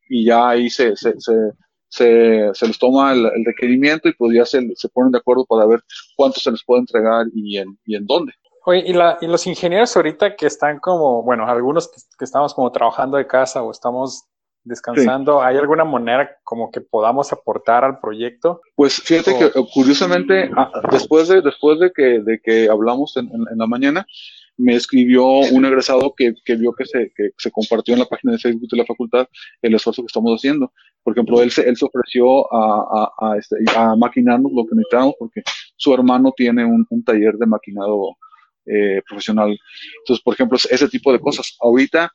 y 0.09 0.25
ya 0.25 0.49
ahí 0.49 0.69
se, 0.69 0.95
se, 0.95 1.13
se 1.19 1.33
se, 1.89 2.49
se, 2.53 2.67
les 2.67 2.79
toma 2.79 3.13
el, 3.13 3.45
requerimiento 3.45 4.09
y 4.09 4.13
pues 4.13 4.35
ya 4.35 4.45
se, 4.47 4.67
se, 4.73 4.89
ponen 4.89 5.11
de 5.11 5.19
acuerdo 5.19 5.45
para 5.45 5.67
ver 5.67 5.83
cuánto 6.15 6.39
se 6.39 6.49
les 6.49 6.63
puede 6.63 6.81
entregar 6.81 7.27
y 7.35 7.59
en, 7.59 7.77
y 7.85 7.95
en 7.95 8.07
dónde. 8.07 8.33
Oye, 8.65 8.83
y, 8.85 8.93
la, 8.93 9.17
y 9.21 9.27
los 9.27 9.45
ingenieros 9.45 9.95
ahorita 9.95 10.35
que 10.35 10.45
están 10.45 10.79
como, 10.79 11.21
bueno, 11.23 11.45
algunos 11.47 11.89
que, 11.89 12.23
estamos 12.23 12.53
como 12.53 12.71
trabajando 12.71 13.17
de 13.17 13.27
casa 13.27 13.61
o 13.61 13.71
estamos 13.71 14.25
descansando, 14.63 15.41
¿hay 15.41 15.57
alguna 15.57 15.83
manera 15.83 16.37
como 16.43 16.71
que 16.71 16.79
podamos 16.79 17.33
aportar 17.33 17.83
al 17.83 17.99
proyecto? 17.99 18.61
Pues 18.75 18.95
fíjate 18.95 19.37
que 19.37 19.51
curiosamente, 19.73 20.49
ah, 20.55 20.71
después 20.89 21.27
de, 21.27 21.41
después 21.41 21.79
de 21.79 21.91
que, 21.91 22.21
de 22.21 22.39
que 22.41 22.69
hablamos 22.69 23.17
en, 23.17 23.25
en, 23.25 23.57
la 23.57 23.67
mañana, 23.67 24.05
me 24.55 24.75
escribió 24.75 25.25
un 25.25 25.65
egresado 25.65 26.13
que, 26.15 26.33
que 26.45 26.55
vio 26.55 26.71
que 26.73 26.85
se, 26.85 27.11
que 27.15 27.31
se 27.37 27.51
compartió 27.51 27.93
en 27.95 27.99
la 27.99 28.05
página 28.05 28.33
de 28.33 28.39
Facebook 28.39 28.69
de 28.69 28.77
la 28.77 28.85
facultad 28.85 29.27
el 29.61 29.75
esfuerzo 29.75 30.03
que 30.03 30.07
estamos 30.07 30.39
haciendo. 30.39 30.71
Por 31.03 31.13
ejemplo, 31.13 31.41
él 31.41 31.51
se, 31.51 31.67
él 31.67 31.75
se 31.75 31.85
ofreció 31.85 32.53
a, 32.53 33.11
a, 33.19 33.31
a, 33.31 33.37
este, 33.37 33.57
a 33.75 33.95
maquinarnos 33.97 34.51
lo 34.53 34.65
que 34.65 34.75
necesitamos 34.75 35.15
porque 35.19 35.41
su 35.75 35.93
hermano 35.93 36.31
tiene 36.37 36.63
un, 36.63 36.85
un 36.89 37.03
taller 37.03 37.33
de 37.33 37.47
maquinado 37.47 38.15
eh, 38.65 39.01
profesional. 39.07 39.57
Entonces, 39.99 40.23
por 40.23 40.33
ejemplo, 40.33 40.57
ese 40.57 40.87
tipo 40.89 41.11
de 41.11 41.19
cosas. 41.19 41.55
Ahorita, 41.59 42.11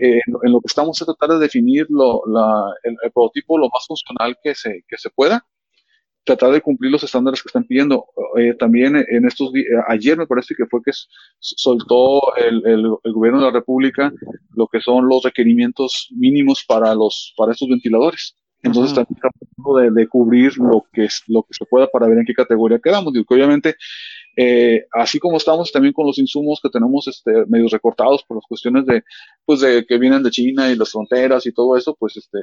eh, 0.00 0.20
en, 0.42 0.52
lo 0.52 0.60
que 0.60 0.66
estamos 0.66 1.00
es 1.00 1.06
tratar 1.06 1.30
de 1.30 1.38
definir 1.38 1.86
lo, 1.88 2.22
la, 2.26 2.74
el, 2.82 2.96
prototipo 3.12 3.58
lo 3.58 3.68
más 3.68 3.86
funcional 3.86 4.36
que 4.42 4.54
se, 4.54 4.84
que 4.88 4.98
se 4.98 5.10
pueda, 5.10 5.44
tratar 6.24 6.50
de 6.50 6.60
cumplir 6.60 6.90
los 6.90 7.04
estándares 7.04 7.40
que 7.42 7.48
están 7.48 7.64
pidiendo. 7.64 8.06
Eh, 8.36 8.54
también 8.58 8.96
en 8.96 9.26
estos 9.26 9.52
días, 9.52 9.68
ayer 9.88 10.18
me 10.18 10.26
parece 10.26 10.54
que 10.54 10.66
fue 10.66 10.80
que 10.84 10.90
soltó 11.38 12.36
el, 12.36 12.66
el, 12.66 12.86
el, 13.04 13.12
gobierno 13.12 13.38
de 13.38 13.46
la 13.46 13.52
República 13.52 14.12
lo 14.54 14.66
que 14.66 14.80
son 14.80 15.08
los 15.08 15.22
requerimientos 15.22 16.08
mínimos 16.10 16.64
para 16.66 16.94
los 16.94 17.32
para 17.36 17.52
estos 17.52 17.68
ventiladores. 17.68 18.36
Entonces 18.62 18.90
estamos 18.90 19.20
tratando 19.20 19.76
de, 19.76 20.00
de, 20.02 20.08
cubrir 20.08 20.58
lo 20.58 20.84
que 20.92 21.04
es, 21.04 21.22
lo 21.28 21.44
que 21.44 21.54
se 21.54 21.64
pueda 21.66 21.86
para 21.86 22.08
ver 22.08 22.18
en 22.18 22.24
qué 22.24 22.34
categoría 22.34 22.80
quedamos. 22.80 23.12
Digo 23.12 23.24
que 23.24 23.34
obviamente 23.34 23.76
eh, 24.36 24.86
así 24.92 25.18
como 25.18 25.38
estamos 25.38 25.72
también 25.72 25.94
con 25.94 26.06
los 26.06 26.18
insumos 26.18 26.60
que 26.62 26.68
tenemos 26.68 27.08
este, 27.08 27.46
medios 27.46 27.72
recortados 27.72 28.22
por 28.24 28.36
las 28.36 28.44
cuestiones 28.46 28.84
de, 28.84 29.02
pues 29.44 29.60
de 29.60 29.86
que 29.86 29.98
vienen 29.98 30.22
de 30.22 30.30
China 30.30 30.70
y 30.70 30.76
las 30.76 30.92
fronteras 30.92 31.46
y 31.46 31.52
todo 31.52 31.76
eso, 31.76 31.96
pues 31.98 32.16
este, 32.16 32.40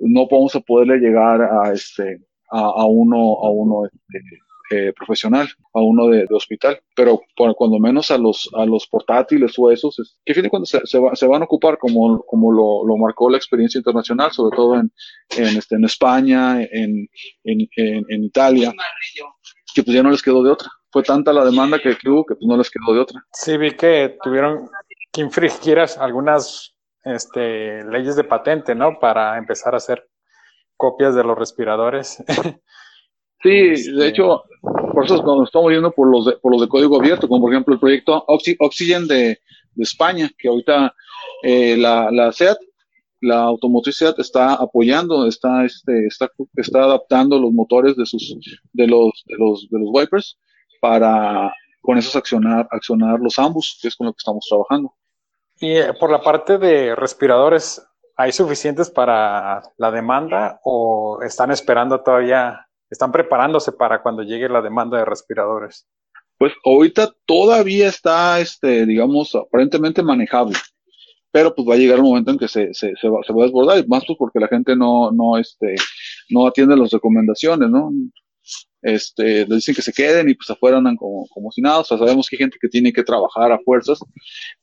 no 0.00 0.26
podemos 0.26 0.52
poderle 0.66 0.98
llegar 0.98 1.42
a 1.42 1.72
este, 1.72 2.20
a, 2.50 2.60
a 2.60 2.86
uno, 2.86 3.16
a 3.16 3.50
uno 3.50 3.86
este, 3.86 4.20
eh, 4.70 4.92
profesional, 4.92 5.48
a 5.72 5.80
uno 5.80 6.08
de, 6.08 6.26
hospital, 6.30 6.78
pero 6.94 7.22
cuando 7.56 7.78
menos 7.78 8.10
a 8.10 8.18
los, 8.18 8.50
a 8.52 8.66
los 8.66 8.86
portátiles 8.86 9.54
o 9.56 9.70
esos, 9.70 10.18
que 10.22 10.34
fin 10.34 10.42
de 10.42 10.50
cuando 10.50 10.66
se, 10.66 10.80
se, 10.84 11.26
van 11.26 11.40
a 11.40 11.44
ocupar 11.46 11.78
como, 11.78 12.22
como 12.24 12.52
lo, 12.52 12.84
lo, 12.84 12.98
marcó 12.98 13.30
la 13.30 13.38
experiencia 13.38 13.78
internacional, 13.78 14.30
sobre 14.30 14.54
todo 14.54 14.74
en, 14.74 14.92
en, 15.38 15.56
este, 15.56 15.76
en 15.76 15.84
España, 15.86 16.62
en, 16.62 17.08
en, 17.44 17.66
en, 17.76 18.24
Italia, 18.24 18.74
que 19.74 19.82
pues 19.82 19.94
ya 19.94 20.02
no 20.02 20.10
les 20.10 20.22
quedó 20.22 20.42
de 20.42 20.50
otra. 20.50 20.70
Fue 20.90 21.02
tanta 21.02 21.32
la 21.32 21.44
demanda 21.44 21.78
que, 21.78 21.96
hubo 22.08 22.24
que 22.24 22.34
pues 22.34 22.46
no 22.46 22.56
les 22.56 22.70
quedó 22.70 22.94
de 22.94 23.00
otra. 23.00 23.24
Sí, 23.32 23.56
vi 23.56 23.72
que 23.72 24.16
tuvieron 24.22 24.68
que 25.12 25.20
infringir 25.20 25.78
algunas 25.78 26.74
este, 27.04 27.84
leyes 27.84 28.16
de 28.16 28.24
patente, 28.24 28.74
¿no? 28.74 28.98
Para 28.98 29.38
empezar 29.38 29.74
a 29.74 29.78
hacer 29.78 30.08
copias 30.76 31.14
de 31.14 31.24
los 31.24 31.38
respiradores. 31.38 32.22
Sí, 33.40 33.50
de 33.50 33.72
este, 33.72 34.08
hecho, 34.08 34.42
por 34.60 35.04
eso 35.04 35.22
cuando 35.22 35.44
estamos 35.44 35.70
viendo 35.70 35.92
por 35.92 36.10
los 36.10 36.26
de, 36.26 36.32
por 36.38 36.50
los 36.50 36.60
de 36.60 36.68
código 36.68 36.98
abierto, 36.98 37.28
como 37.28 37.42
por 37.42 37.52
ejemplo 37.52 37.72
el 37.72 37.78
proyecto 37.78 38.24
Oxygen 38.26 39.06
de, 39.06 39.38
España, 39.76 40.28
que 40.36 40.48
ahorita 40.48 40.92
eh, 41.44 41.76
la, 41.76 42.10
la 42.10 42.32
SEAT, 42.32 42.58
la 43.20 43.40
automotriz 43.42 43.96
SEAT 43.96 44.18
está 44.18 44.54
apoyando, 44.54 45.26
está, 45.26 45.64
este, 45.64 46.06
está, 46.06 46.30
está 46.56 46.84
adaptando 46.84 47.38
los 47.38 47.52
motores 47.52 47.96
de 47.96 48.06
sus, 48.06 48.36
de 48.72 48.86
los, 48.86 49.24
de 49.26 49.36
los, 49.36 49.68
de 49.70 49.78
los 49.78 49.88
wipers 49.92 50.38
para 50.80 51.52
con 51.80 51.96
esos 51.96 52.14
accionar, 52.16 52.68
accionar 52.70 53.18
los 53.20 53.38
ambos, 53.38 53.78
que 53.80 53.88
es 53.88 53.96
con 53.96 54.06
lo 54.06 54.12
que 54.12 54.18
estamos 54.18 54.46
trabajando. 54.48 54.94
Y 55.60 55.76
eh, 55.76 55.92
por 55.98 56.10
la 56.10 56.20
parte 56.20 56.58
de 56.58 56.94
respiradores, 56.94 57.82
¿hay 58.16 58.32
suficientes 58.32 58.90
para 58.90 59.62
la 59.76 59.90
demanda 59.90 60.60
o 60.64 61.20
están 61.22 61.50
esperando 61.50 62.00
todavía 62.00 62.68
están 62.90 63.12
preparándose 63.12 63.72
para 63.72 64.02
cuando 64.02 64.22
llegue 64.22 64.48
la 64.48 64.62
demanda 64.62 64.98
de 64.98 65.04
respiradores? 65.04 65.86
Pues 66.38 66.52
ahorita 66.64 67.10
todavía 67.26 67.88
está, 67.88 68.38
este, 68.40 68.86
digamos, 68.86 69.34
aparentemente 69.34 70.02
manejable, 70.02 70.56
pero 71.38 71.54
pues 71.54 71.68
va 71.68 71.74
a 71.74 71.76
llegar 71.76 72.00
un 72.00 72.06
momento 72.06 72.32
en 72.32 72.38
que 72.38 72.48
se, 72.48 72.74
se, 72.74 72.96
se, 72.96 73.08
va, 73.08 73.20
se 73.24 73.32
va 73.32 73.42
a 73.42 73.46
desbordar, 73.46 73.86
más 73.86 74.04
pues 74.04 74.18
porque 74.18 74.40
la 74.40 74.48
gente 74.48 74.74
no, 74.74 75.12
no, 75.12 75.38
este, 75.38 75.76
no 76.30 76.48
atiende 76.48 76.76
las 76.76 76.90
recomendaciones, 76.90 77.70
¿no? 77.70 77.92
Este, 78.82 79.46
le 79.46 79.54
dicen 79.54 79.72
que 79.72 79.82
se 79.82 79.92
queden 79.92 80.28
y 80.28 80.34
pues 80.34 80.50
afuera 80.50 80.78
andan 80.78 80.96
como, 80.96 81.28
como 81.28 81.52
si 81.52 81.60
nada, 81.60 81.78
o 81.78 81.84
sea, 81.84 81.96
sabemos 81.96 82.28
que 82.28 82.34
hay 82.34 82.38
gente 82.38 82.58
que 82.60 82.66
tiene 82.66 82.92
que 82.92 83.04
trabajar 83.04 83.52
a 83.52 83.60
fuerzas, 83.60 84.00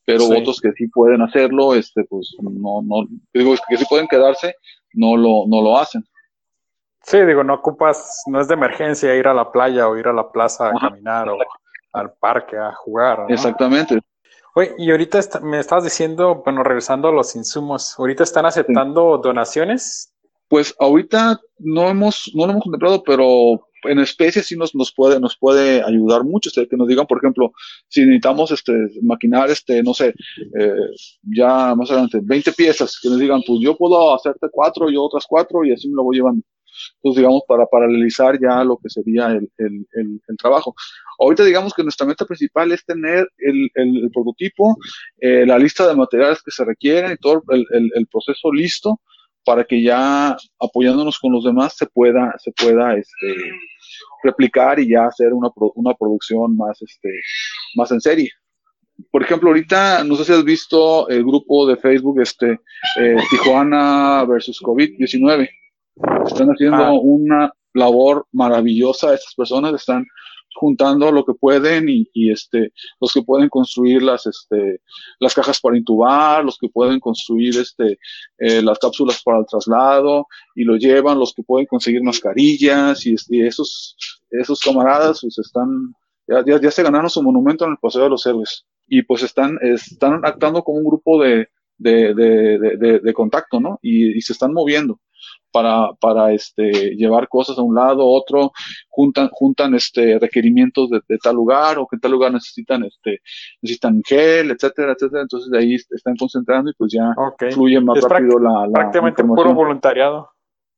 pero 0.04 0.26
otros 0.26 0.60
que 0.60 0.74
sí 0.74 0.88
pueden 0.90 1.22
hacerlo, 1.22 1.74
este, 1.74 2.04
pues 2.04 2.36
no, 2.42 2.82
no, 2.82 3.08
digo, 3.34 3.56
que 3.70 3.78
sí 3.78 3.86
pueden 3.90 4.10
quedarse, 4.10 4.54
no 4.96 5.16
lo, 5.16 5.46
no 5.48 5.62
lo 5.62 5.78
hacen. 5.78 6.04
Sí, 7.04 7.22
digo, 7.22 7.42
no 7.46 7.54
ocupas, 7.54 8.24
no 8.28 8.42
es 8.42 8.50
de 8.50 8.56
emergencia 8.56 9.16
ir 9.16 9.30
a 9.30 9.34
la 9.34 9.50
playa 9.50 9.88
o 9.88 9.96
ir 9.96 10.10
a 10.10 10.14
la 10.14 10.30
plaza 10.30 10.72
a 10.72 10.74
caminar 10.78 11.30
o 11.30 11.38
al 11.94 12.12
parque 12.20 12.58
a 12.58 12.74
jugar. 12.74 13.28
Exactamente. 13.30 14.02
Oye, 14.58 14.74
y 14.78 14.90
ahorita 14.90 15.20
me 15.42 15.60
estabas 15.60 15.84
diciendo, 15.84 16.42
bueno, 16.46 16.64
regresando 16.64 17.10
a 17.10 17.12
los 17.12 17.36
insumos, 17.36 17.94
¿ahorita 17.98 18.24
están 18.24 18.46
aceptando 18.46 19.18
donaciones? 19.18 20.14
Pues 20.48 20.74
ahorita 20.80 21.42
no 21.60 21.90
hemos, 21.90 22.32
no 22.34 22.46
lo 22.46 22.52
hemos 22.54 22.64
contemplado, 22.64 23.04
pero 23.04 23.68
en 23.84 24.00
especie 24.00 24.44
sí 24.44 24.56
nos, 24.56 24.74
nos 24.74 24.94
puede, 24.94 25.20
nos 25.20 25.38
puede 25.38 25.84
ayudar 25.84 26.24
mucho. 26.24 26.48
Este, 26.48 26.70
que 26.70 26.78
nos 26.78 26.88
digan, 26.88 27.06
por 27.06 27.18
ejemplo, 27.18 27.52
si 27.90 28.00
necesitamos 28.06 28.50
este, 28.52 28.72
maquinar, 29.02 29.50
este, 29.50 29.84
no 29.84 29.94
sé, 29.94 30.14
eh, 30.58 30.74
ya 31.24 31.76
más 31.76 31.92
adelante, 31.92 32.20
20 32.24 32.54
piezas, 32.54 32.98
que 33.02 33.10
nos 33.10 33.20
digan, 33.20 33.42
pues 33.46 33.60
yo 33.62 33.76
puedo 33.76 34.16
hacerte 34.16 34.48
cuatro 34.50 34.90
y 34.90 34.96
otras 34.96 35.26
cuatro 35.28 35.66
y 35.66 35.74
así 35.74 35.90
me 35.90 35.96
lo 35.96 36.04
voy 36.06 36.16
llevando 36.16 36.42
pues 37.02 37.16
digamos, 37.16 37.42
para 37.48 37.66
paralelizar 37.66 38.40
ya 38.40 38.64
lo 38.64 38.78
que 38.78 38.90
sería 38.90 39.28
el, 39.28 39.50
el, 39.58 39.86
el, 39.94 40.38
trabajo. 40.38 40.76
Ahorita 41.20 41.44
digamos 41.44 41.74
que 41.74 41.84
nuestra 41.84 42.06
meta 42.06 42.26
principal 42.26 42.72
es 42.72 42.86
tener 42.86 43.30
el, 43.38 44.10
prototipo, 44.14 44.78
eh, 45.20 45.46
la 45.46 45.58
lista 45.58 45.88
de 45.88 45.96
materiales 45.96 46.42
que 46.44 46.52
se 46.52 46.66
requieren 46.66 47.14
y 47.14 47.18
todo 47.18 47.44
el, 47.50 48.08
proceso 48.12 48.52
listo 48.52 49.00
para 49.44 49.64
que 49.64 49.82
ya 49.82 50.36
apoyándonos 50.60 51.20
con 51.20 51.32
los 51.32 51.44
demás 51.44 51.76
se 51.76 51.86
pueda, 51.86 52.34
se 52.40 52.52
pueda 52.52 52.96
este, 52.96 53.36
replicar 54.24 54.80
y 54.80 54.90
ya 54.90 55.06
hacer 55.06 55.34
una, 55.34 55.50
una 55.76 55.94
producción 55.94 56.56
más, 56.58 56.82
este, 56.82 57.10
más 57.76 57.92
en 57.92 58.02
serie. 58.02 58.32
Por 59.12 59.24
ejemplo, 59.24 59.50
ahorita, 59.50 60.04
no 60.04 60.16
sé 60.16 60.26
si 60.26 60.34
has 60.34 60.44
visto 60.44 61.10
el 61.10 61.24
grupo 61.24 61.68
de 61.68 61.78
Facebook, 61.78 62.22
este, 62.22 62.60
eh, 63.00 63.16
Tijuana 63.30 64.24
versus 64.26 64.62
COVID-19. 64.62 65.50
Están 66.26 66.50
haciendo 66.50 66.84
ah. 66.84 66.94
una 66.94 67.54
labor 67.74 68.28
maravillosa. 68.32 69.14
Estas 69.14 69.34
personas 69.36 69.74
están 69.74 70.06
juntando 70.56 71.12
lo 71.12 71.26
que 71.26 71.34
pueden 71.34 71.90
y, 71.90 72.10
y, 72.14 72.32
este 72.32 72.72
los 73.00 73.14
que 73.14 73.22
pueden 73.22 73.50
construir 73.50 74.02
las 74.02 74.26
este 74.26 74.82
las 75.20 75.34
cajas 75.34 75.60
para 75.60 75.78
intubar 75.78 76.44
los 76.44 76.58
que 76.58 76.70
pueden 76.70 77.00
construir 77.00 77.58
este 77.58 78.00
eh, 78.38 78.62
las 78.62 78.80
cápsulas 78.80 79.22
para 79.22 79.40
el 79.40 79.46
traslado 79.46 80.28
y 80.56 80.64
lo 80.64 80.78
llevan 80.78 81.20
los 81.20 81.34
que 81.34 81.44
pueden 81.44 81.68
conseguir 81.68 82.02
mascarillas 82.04 83.06
y, 83.06 83.14
este, 83.16 83.46
esos 83.46 83.98
esos 84.32 84.62
camaradas 84.62 85.20
pues 85.22 85.38
están 85.38 85.94
ya, 86.28 86.44
ya, 86.46 86.60
ya, 86.60 86.72
se 86.72 86.84
ganaron 86.84 87.10
su 87.10 87.22
monumento 87.22 87.66
en 87.66 87.72
el 87.72 87.78
paseo 87.78 88.04
de 88.04 88.10
los 88.10 88.26
héroes 88.26 88.66
y 88.88 89.02
pues 89.04 89.24
están 89.24 89.60
están 89.62 90.22
actuando 90.24 90.64
como 90.64 90.80
un 90.80 90.86
grupo 90.86 91.22
de 91.22 91.50
de, 91.78 92.14
de, 92.14 92.78
de, 92.78 93.00
de 93.00 93.14
contacto 93.14 93.60
no 93.60 93.80
y, 93.82 94.18
y 94.18 94.22
se 94.22 94.32
están 94.32 94.54
moviendo 94.54 95.02
para, 95.56 95.94
para 96.02 96.34
este, 96.34 96.98
llevar 96.98 97.30
cosas 97.30 97.58
a 97.58 97.62
un 97.62 97.76
lado, 97.76 98.06
otro, 98.06 98.52
juntan, 98.90 99.30
juntan 99.32 99.74
este, 99.74 100.20
requerimientos 100.20 100.90
de, 100.90 101.00
tal 101.24 101.38
lugar 101.38 101.80
o 101.80 101.88
que 101.88 101.96
en 101.96 102.02
tal 102.02 102.12
lugar 102.12 102.34
necesitan, 102.34 102.84
este, 102.84 103.22
necesitan 103.62 104.02
gel, 104.06 104.52
etcétera, 104.52 104.92
etcétera. 104.92 105.22
Entonces 105.22 105.50
de 105.50 105.58
ahí 105.58 105.76
están 105.76 106.18
concentrando 106.18 106.70
y 106.70 106.74
pues 106.74 106.92
ya 106.92 107.16
fluye 107.54 107.80
más 107.80 108.02
rápido 108.02 108.38
la, 108.38 108.68
la, 108.68 108.74
Prácticamente 108.74 109.24
puro 109.24 109.54
voluntariado. 109.54 110.30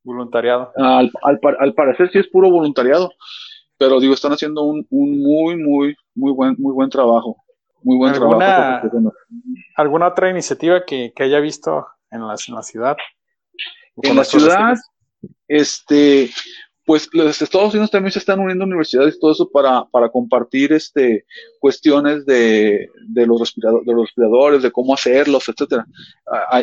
Voluntariado. 0.03 0.71
Al, 0.75 1.09
al, 1.23 1.39
al, 1.59 1.73
parecer 1.73 2.11
sí 2.11 2.19
es 2.19 2.27
puro 2.27 2.51
voluntariado, 2.51 3.09
pero 3.79 3.99
digo, 3.99 4.13
están 4.13 4.33
haciendo 4.33 4.61
un, 4.61 4.85
un 4.91 5.23
muy, 5.23 5.57
muy, 5.57 5.95
muy 6.13 6.33
buen, 6.33 6.55
muy 6.59 6.73
buen 6.73 6.91
trabajo. 6.91 7.37
Muy 7.81 7.97
buen 7.97 8.13
¿Alguna, 8.13 8.81
trabajo. 8.81 9.13
¿Alguna 9.75 10.07
otra 10.09 10.29
iniciativa 10.29 10.85
que, 10.85 11.13
que 11.15 11.23
haya 11.23 11.39
visto 11.39 11.87
en 12.11 12.27
la, 12.27 12.35
en 12.47 12.53
la 12.53 12.61
ciudad? 12.61 12.95
En 14.03 14.15
la 14.15 14.23
ciudad, 14.23 14.75
este, 15.47 16.29
pues 16.87 17.09
los 17.11 17.41
Estados 17.41 17.73
Unidos 17.73 17.91
también 17.91 18.13
se 18.13 18.19
están 18.19 18.39
uniendo 18.39 18.63
universidades 18.63 19.15
y 19.15 19.19
todo 19.19 19.33
eso 19.33 19.49
para, 19.49 19.83
para 19.91 20.07
compartir 20.07 20.71
este, 20.71 21.25
cuestiones 21.59 22.25
de, 22.25 22.87
de, 23.09 23.27
los 23.27 23.41
respiradores, 23.41 23.85
de 23.85 23.93
los 23.93 24.05
respiradores, 24.05 24.63
de 24.63 24.71
cómo 24.71 24.93
hacerlos, 24.93 25.49
etcétera. 25.49 25.85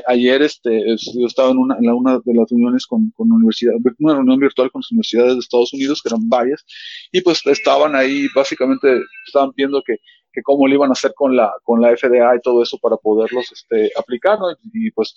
ayer 0.06 0.40
este, 0.40 0.82
yo 1.14 1.26
estaba 1.26 1.50
en 1.50 1.58
una, 1.58 1.76
en 1.78 1.90
una 1.90 2.18
de 2.24 2.34
las 2.34 2.48
reuniones 2.48 2.86
con, 2.86 3.10
con 3.10 3.30
universidad, 3.30 3.74
una 3.98 4.14
reunión 4.14 4.38
virtual 4.38 4.70
con 4.70 4.80
las 4.80 4.90
universidades 4.92 5.34
de 5.34 5.40
Estados 5.40 5.74
Unidos, 5.74 6.00
que 6.00 6.08
eran 6.08 6.26
varias, 6.26 6.64
y 7.12 7.20
pues 7.20 7.44
estaban 7.44 7.94
ahí, 7.94 8.26
básicamente 8.34 9.02
estaban 9.26 9.52
viendo 9.54 9.82
que, 9.84 9.98
que 10.32 10.40
cómo 10.42 10.66
lo 10.66 10.74
iban 10.74 10.88
a 10.88 10.94
hacer 10.94 11.12
con 11.14 11.36
la, 11.36 11.52
con 11.64 11.82
la 11.82 11.94
FDA 11.94 12.34
y 12.34 12.40
todo 12.40 12.62
eso 12.62 12.78
para 12.78 12.96
poderlos 12.96 13.52
este, 13.52 13.90
aplicar, 13.94 14.38
¿no? 14.38 14.46
y 14.72 14.90
pues 14.92 15.14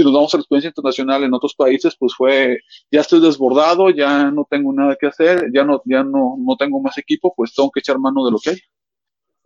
si 0.00 0.04
nos 0.04 0.14
vamos 0.14 0.32
a 0.32 0.38
la 0.38 0.40
experiencia 0.40 0.68
internacional 0.68 1.22
en 1.24 1.34
otros 1.34 1.54
países, 1.54 1.94
pues 1.98 2.14
fue, 2.14 2.60
ya 2.90 3.00
estoy 3.00 3.20
desbordado, 3.20 3.90
ya 3.90 4.30
no 4.30 4.46
tengo 4.48 4.72
nada 4.72 4.96
que 4.98 5.08
hacer, 5.08 5.50
ya 5.52 5.62
no, 5.62 5.82
ya 5.84 6.02
no, 6.02 6.36
no 6.38 6.56
tengo 6.56 6.80
más 6.80 6.96
equipo, 6.96 7.34
pues 7.36 7.54
tengo 7.54 7.70
que 7.70 7.80
echar 7.80 7.98
mano 7.98 8.24
de 8.24 8.32
lo 8.32 8.38
que 8.38 8.50
hay. 8.50 8.58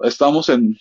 Estamos 0.01 0.49
en, 0.49 0.77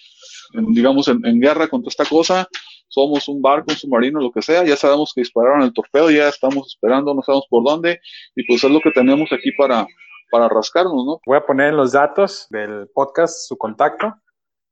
digamos, 0.53 1.07
en, 1.07 1.39
guerra 1.39 1.67
contra 1.67 1.89
esta 1.89 2.05
cosa, 2.05 2.47
somos 2.87 3.27
un 3.27 3.41
barco, 3.41 3.71
un 3.71 3.77
submarino, 3.77 4.21
lo 4.21 4.31
que 4.31 4.43
sea, 4.43 4.63
ya 4.63 4.75
sabemos 4.75 5.11
que 5.13 5.21
dispararon 5.21 5.63
el 5.63 5.73
torpedo, 5.73 6.11
ya 6.11 6.29
estamos 6.29 6.67
esperando, 6.67 7.15
no 7.15 7.23
sabemos 7.23 7.47
por 7.49 7.63
dónde, 7.63 7.99
y 8.35 8.45
pues 8.45 8.63
es 8.63 8.69
lo 8.69 8.79
que 8.79 8.91
tenemos 8.91 9.31
aquí 9.31 9.51
para, 9.57 9.87
para 10.29 10.49
rascarnos, 10.49 11.03
¿no? 11.03 11.19
Voy 11.25 11.37
a 11.37 11.45
poner 11.45 11.69
en 11.69 11.77
los 11.77 11.93
datos 11.93 12.45
del 12.51 12.89
podcast 12.93 13.47
su 13.47 13.57
contacto 13.57 14.13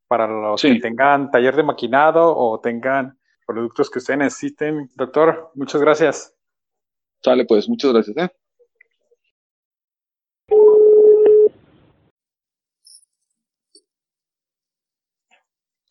para 0.08 0.27
los 0.27 0.62
que 0.62 0.79
tengan 0.79 1.31
taller 1.31 1.55
de 1.55 1.63
maquinado 1.63 2.36
o 2.38 2.60
tengan 2.60 3.17
productos 3.51 3.89
que 3.89 4.00
usted 4.00 4.17
necesiten. 4.17 4.89
Doctor, 4.96 5.51
muchas 5.55 5.81
gracias. 5.81 6.34
Sale 7.24 7.46
pues, 7.46 7.67
muchas 7.67 7.91
gracias. 7.93 8.17
¿eh? 8.17 8.29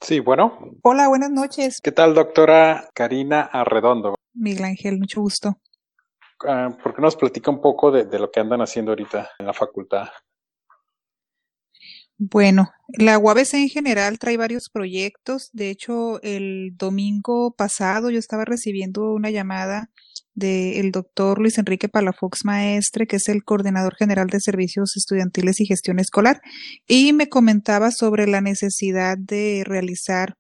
Sí, 0.01 0.21
bueno. 0.21 0.59
Hola, 0.83 1.09
buenas 1.09 1.31
noches. 1.31 1.81
¿Qué 1.83 1.93
tal, 1.93 2.15
doctora 2.15 2.89
Karina 2.95 3.43
Arredondo? 3.43 4.15
Miguel 4.33 4.65
Ángel, 4.65 4.99
mucho 4.99 5.21
gusto. 5.21 5.61
Ah, 6.47 6.71
¿Por 6.83 6.95
qué 6.95 7.03
nos 7.03 7.17
platica 7.17 7.51
un 7.51 7.61
poco 7.61 7.91
de, 7.91 8.07
de, 8.07 8.19
lo 8.19 8.31
que 8.31 8.41
andan 8.41 8.63
haciendo 8.63 8.93
ahorita 8.93 9.31
en 9.39 9.47
la 9.47 9.53
facultad? 9.53 10.09
Bueno, 12.23 12.69
la 12.99 13.19
UABC 13.19 13.55
en 13.55 13.69
general 13.71 14.19
trae 14.19 14.37
varios 14.37 14.69
proyectos. 14.69 15.49
De 15.55 15.71
hecho, 15.71 16.21
el 16.21 16.77
domingo 16.77 17.55
pasado 17.57 18.11
yo 18.11 18.19
estaba 18.19 18.45
recibiendo 18.45 19.15
una 19.15 19.31
llamada 19.31 19.89
del 20.35 20.93
doctor 20.93 21.39
Luis 21.39 21.57
Enrique 21.57 21.89
Palafox 21.89 22.45
Maestre, 22.45 23.07
que 23.07 23.17
es 23.17 23.29
el 23.31 23.43
coordinador 23.43 23.95
general 23.97 24.27
de 24.27 24.39
servicios 24.39 24.99
estudiantiles 24.99 25.61
y 25.63 25.67
gestión 25.67 25.99
escolar, 25.99 26.43
y 26.87 27.15
me 27.15 27.31
comentaba 27.31 27.91
sobre 27.91 28.27
la 28.27 28.43
necesidad 28.43 29.17
de 29.17 29.63
realizar 29.65 30.35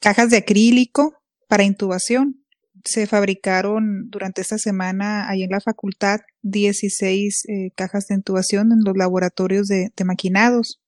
cajas 0.00 0.28
de 0.28 0.36
acrílico 0.36 1.14
para 1.48 1.64
intubación. 1.64 2.44
Se 2.84 3.06
fabricaron 3.06 4.10
durante 4.10 4.42
esta 4.42 4.58
semana 4.58 5.30
ahí 5.30 5.44
en 5.44 5.50
la 5.50 5.62
facultad 5.62 6.20
16 6.42 7.44
eh, 7.48 7.70
cajas 7.74 8.06
de 8.08 8.16
intubación 8.16 8.70
en 8.72 8.80
los 8.84 8.98
laboratorios 8.98 9.66
de, 9.66 9.90
maquinados 10.04 10.81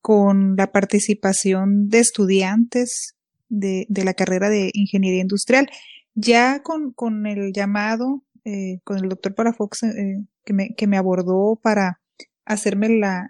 con 0.00 0.56
la 0.56 0.72
participación 0.72 1.88
de 1.88 1.98
estudiantes 1.98 3.14
de, 3.48 3.86
de, 3.88 4.04
la 4.04 4.14
carrera 4.14 4.48
de 4.48 4.70
ingeniería 4.74 5.20
industrial. 5.20 5.68
Ya 6.14 6.62
con, 6.62 6.92
con 6.92 7.26
el 7.26 7.52
llamado, 7.52 8.24
eh, 8.44 8.80
con 8.84 8.98
el 8.98 9.08
doctor 9.08 9.34
Parafox, 9.34 9.82
eh, 9.82 10.24
que, 10.44 10.52
me, 10.52 10.74
que 10.74 10.86
me 10.86 10.96
abordó 10.96 11.58
para 11.62 12.00
hacerme 12.44 12.88
la, 12.88 13.28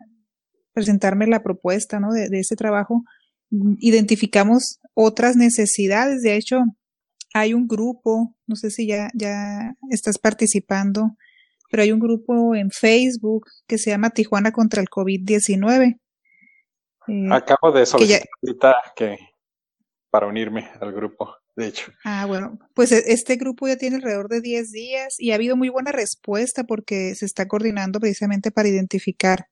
presentarme 0.73 1.27
la 1.27 1.43
propuesta, 1.43 2.01
¿no? 2.01 2.13
De, 2.13 2.29
de 2.29 2.41
ese 2.41 2.57
trabajo, 2.57 3.05
identificamos 3.81 4.81
otras 4.95 5.37
necesidades. 5.37 6.23
De 6.23 6.37
hecho, 6.37 6.61
hay 7.35 7.55
un 7.55 7.67
grupo, 7.67 8.37
no 8.47 8.57
sé 8.57 8.71
si 8.71 8.87
ya, 8.87 9.11
ya 9.15 9.75
estás 9.91 10.19
participando, 10.19 11.17
pero 11.71 11.83
hay 11.83 11.93
un 11.93 12.01
grupo 12.01 12.55
en 12.55 12.71
Facebook 12.71 13.47
que 13.67 13.79
se 13.79 13.91
llama 13.91 14.11
Tijuana 14.11 14.53
contra 14.53 14.81
el 14.83 14.89
COVID-19. 14.89 15.99
Eh, 17.11 17.29
Acabo 17.31 17.73
de 17.73 17.87
solicitar 17.87 18.77
que, 18.95 19.19
para 20.11 20.27
unirme 20.27 20.69
al 20.81 20.93
grupo, 20.93 21.35
de 21.57 21.69
hecho. 21.69 21.93
Ah, 22.05 22.27
bueno, 22.27 22.59
pues 22.75 22.93
e, 22.93 23.13
este 23.13 23.37
grupo 23.37 23.69
ya 23.69 23.77
tiene 23.77 23.97
alrededor 23.97 24.29
de 24.29 24.41
10 24.41 24.71
días 24.71 25.17
y 25.19 25.33
ha 25.33 25.35
habido 25.35 25.57
muy 25.57 25.69
buena 25.69 25.93
respuesta 25.93 26.65
porque 26.65 27.15
se 27.15 27.27
está 27.27 27.49
coordinando 27.49 28.01
precisamente 28.01 28.51
para 28.51 28.69
identificar 28.69 29.47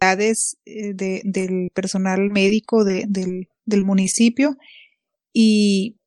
edades 0.00 0.56
eh, 0.64 0.94
de, 0.94 1.22
del 1.24 1.70
personal 1.74 2.30
médico 2.30 2.84
de, 2.84 3.04
del, 3.08 3.48
del 3.64 3.84
municipio 3.84 4.56
y 5.32 5.98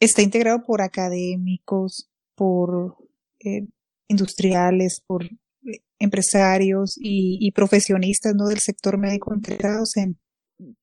está 0.00 0.22
integrado 0.22 0.62
por 0.62 0.82
académicos, 0.82 2.10
por 2.34 2.96
eh, 3.40 3.66
industriales, 4.08 5.02
por 5.06 5.28
empresarios 5.98 6.94
y, 7.00 7.50
profesionistas 7.52 8.34
¿no? 8.34 8.46
del 8.48 8.60
sector 8.60 8.98
médico 8.98 9.34
integrados 9.34 9.96
en 9.96 10.18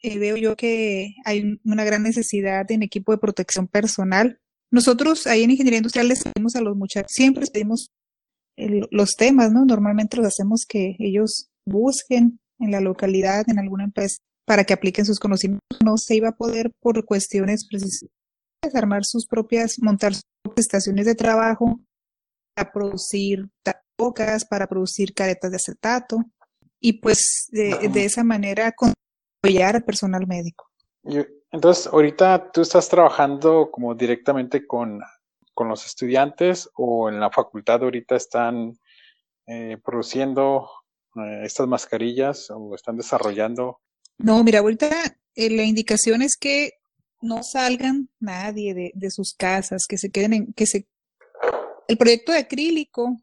eh, 0.03 0.19
veo 0.19 0.35
yo 0.35 0.55
que 0.55 1.15
hay 1.25 1.59
una 1.63 1.83
gran 1.85 2.03
necesidad 2.03 2.69
en 2.69 2.83
equipo 2.83 3.13
de 3.13 3.17
protección 3.17 3.67
personal. 3.67 4.39
Nosotros 4.69 5.27
ahí 5.27 5.43
en 5.43 5.51
Ingeniería 5.51 5.77
Industrial 5.77 6.07
les 6.07 6.23
pedimos 6.23 6.55
a 6.55 6.61
los 6.61 6.75
muchachos, 6.75 7.11
siempre 7.11 7.45
pedimos 7.51 7.89
los 8.55 9.15
temas, 9.15 9.51
¿no? 9.51 9.65
Normalmente 9.65 10.17
los 10.17 10.27
hacemos 10.27 10.65
que 10.67 10.95
ellos 10.99 11.49
busquen 11.65 12.39
en 12.59 12.71
la 12.71 12.81
localidad, 12.81 13.45
en 13.49 13.57
alguna 13.57 13.85
empresa, 13.85 14.17
para 14.45 14.63
que 14.63 14.73
apliquen 14.73 15.05
sus 15.05 15.19
conocimientos. 15.19 15.79
No 15.83 15.97
se 15.97 16.15
iba 16.15 16.29
a 16.29 16.35
poder 16.35 16.71
por 16.79 17.03
cuestiones 17.05 17.65
precisas 17.67 18.09
armar 18.73 19.05
sus 19.05 19.25
propias, 19.25 19.75
montar 19.79 20.13
sus 20.13 20.23
propias 20.43 20.65
estaciones 20.65 21.05
de 21.05 21.15
trabajo, 21.15 21.81
para 22.55 22.71
producir 22.71 23.49
tapocas, 23.63 24.45
para 24.45 24.67
producir 24.67 25.13
caretas 25.13 25.49
de 25.51 25.57
acetato 25.57 26.17
y 26.79 26.93
pues 26.99 27.47
de, 27.51 27.89
de 27.91 28.05
esa 28.05 28.23
manera 28.23 28.71
apoyar 29.43 29.75
al 29.75 29.83
personal 29.83 30.25
médico. 30.25 30.69
Entonces, 31.51 31.87
ahorita 31.87 32.51
tú 32.51 32.61
estás 32.61 32.87
trabajando 32.87 33.69
como 33.69 33.93
directamente 33.93 34.65
con, 34.65 35.01
con 35.53 35.67
los 35.67 35.85
estudiantes 35.85 36.69
o 36.75 37.09
en 37.09 37.19
la 37.19 37.29
facultad 37.29 37.83
ahorita 37.83 38.15
están 38.15 38.79
eh, 39.45 39.77
produciendo 39.83 40.69
eh, 41.15 41.41
estas 41.43 41.67
mascarillas 41.67 42.49
o 42.49 42.73
están 42.73 42.95
desarrollando? 42.95 43.81
No, 44.17 44.41
mira, 44.43 44.59
ahorita 44.59 44.89
eh, 45.35 45.49
la 45.49 45.63
indicación 45.63 46.21
es 46.21 46.37
que 46.37 46.71
no 47.21 47.43
salgan 47.43 48.09
nadie 48.19 48.73
de, 48.73 48.91
de, 48.95 49.11
sus 49.11 49.33
casas, 49.33 49.85
que 49.87 49.97
se 49.97 50.09
queden 50.09 50.33
en, 50.33 50.53
que 50.53 50.65
se 50.65 50.87
el 51.89 51.97
proyecto 51.97 52.31
de 52.31 52.39
acrílico, 52.39 53.17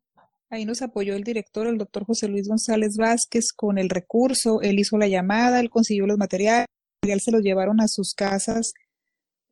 ahí 0.50 0.64
nos 0.64 0.82
apoyó 0.82 1.14
el 1.14 1.22
director, 1.22 1.66
el 1.66 1.78
doctor 1.78 2.04
José 2.04 2.28
Luis 2.28 2.48
González 2.48 2.96
Vázquez, 2.98 3.52
con 3.54 3.78
el 3.78 3.88
recurso, 3.88 4.60
él 4.60 4.80
hizo 4.80 4.98
la 4.98 5.06
llamada, 5.06 5.60
él 5.60 5.70
consiguió 5.70 6.06
los 6.06 6.18
materiales, 6.18 6.66
se 7.02 7.30
los 7.30 7.42
llevaron 7.42 7.80
a 7.80 7.88
sus 7.88 8.14
casas 8.14 8.72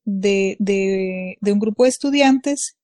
de, 0.04 0.56
de, 0.58 1.36
de 1.40 1.52
un 1.52 1.60
grupo 1.60 1.84
de 1.84 1.90
estudiantes, 1.90 2.76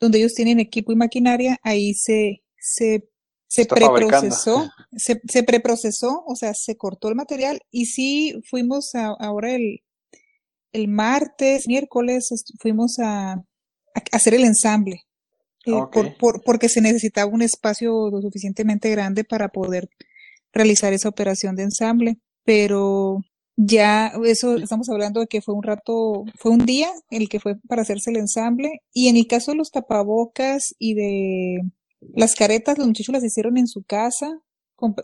donde 0.00 0.18
ellos 0.18 0.34
tienen 0.34 0.58
equipo 0.58 0.92
y 0.92 0.96
maquinaria, 0.96 1.58
ahí 1.62 1.92
se, 1.94 2.42
se, 2.58 3.08
se 3.46 3.66
preprocesó, 3.66 4.70
se, 4.96 5.20
se 5.28 5.42
preprocesó, 5.42 6.24
o 6.26 6.34
sea, 6.36 6.54
se 6.54 6.76
cortó 6.76 7.08
el 7.08 7.14
material 7.14 7.60
y 7.70 7.86
sí 7.86 8.40
fuimos 8.48 8.94
a, 8.94 9.08
ahora 9.18 9.54
el, 9.54 9.82
el 10.72 10.88
martes, 10.88 11.68
miércoles, 11.68 12.30
fuimos 12.58 12.98
a, 12.98 13.32
a 13.32 13.44
hacer 14.12 14.32
el 14.32 14.44
ensamble 14.44 15.04
eh, 15.78 15.82
por, 15.92 16.16
por, 16.16 16.42
porque 16.42 16.68
se 16.68 16.80
necesitaba 16.80 17.30
un 17.30 17.42
espacio 17.42 18.10
lo 18.10 18.20
suficientemente 18.20 18.90
grande 18.90 19.24
para 19.24 19.48
poder 19.48 19.88
realizar 20.52 20.92
esa 20.92 21.08
operación 21.08 21.56
de 21.56 21.64
ensamble. 21.64 22.18
Pero 22.44 23.20
ya 23.56 24.12
eso 24.24 24.56
estamos 24.56 24.88
hablando 24.88 25.20
de 25.20 25.26
que 25.26 25.42
fue 25.42 25.54
un 25.54 25.62
rato, 25.62 26.24
fue 26.36 26.52
un 26.52 26.64
día 26.64 26.90
el 27.10 27.28
que 27.28 27.40
fue 27.40 27.56
para 27.68 27.82
hacerse 27.82 28.10
el 28.10 28.16
ensamble. 28.16 28.80
Y 28.92 29.08
en 29.08 29.16
el 29.16 29.26
caso 29.26 29.52
de 29.52 29.58
los 29.58 29.70
tapabocas 29.70 30.74
y 30.78 30.94
de 30.94 31.60
las 32.14 32.34
caretas, 32.34 32.78
los 32.78 32.86
muchachos 32.86 33.12
las 33.12 33.24
hicieron 33.24 33.58
en 33.58 33.66
su 33.66 33.82
casa. 33.82 34.40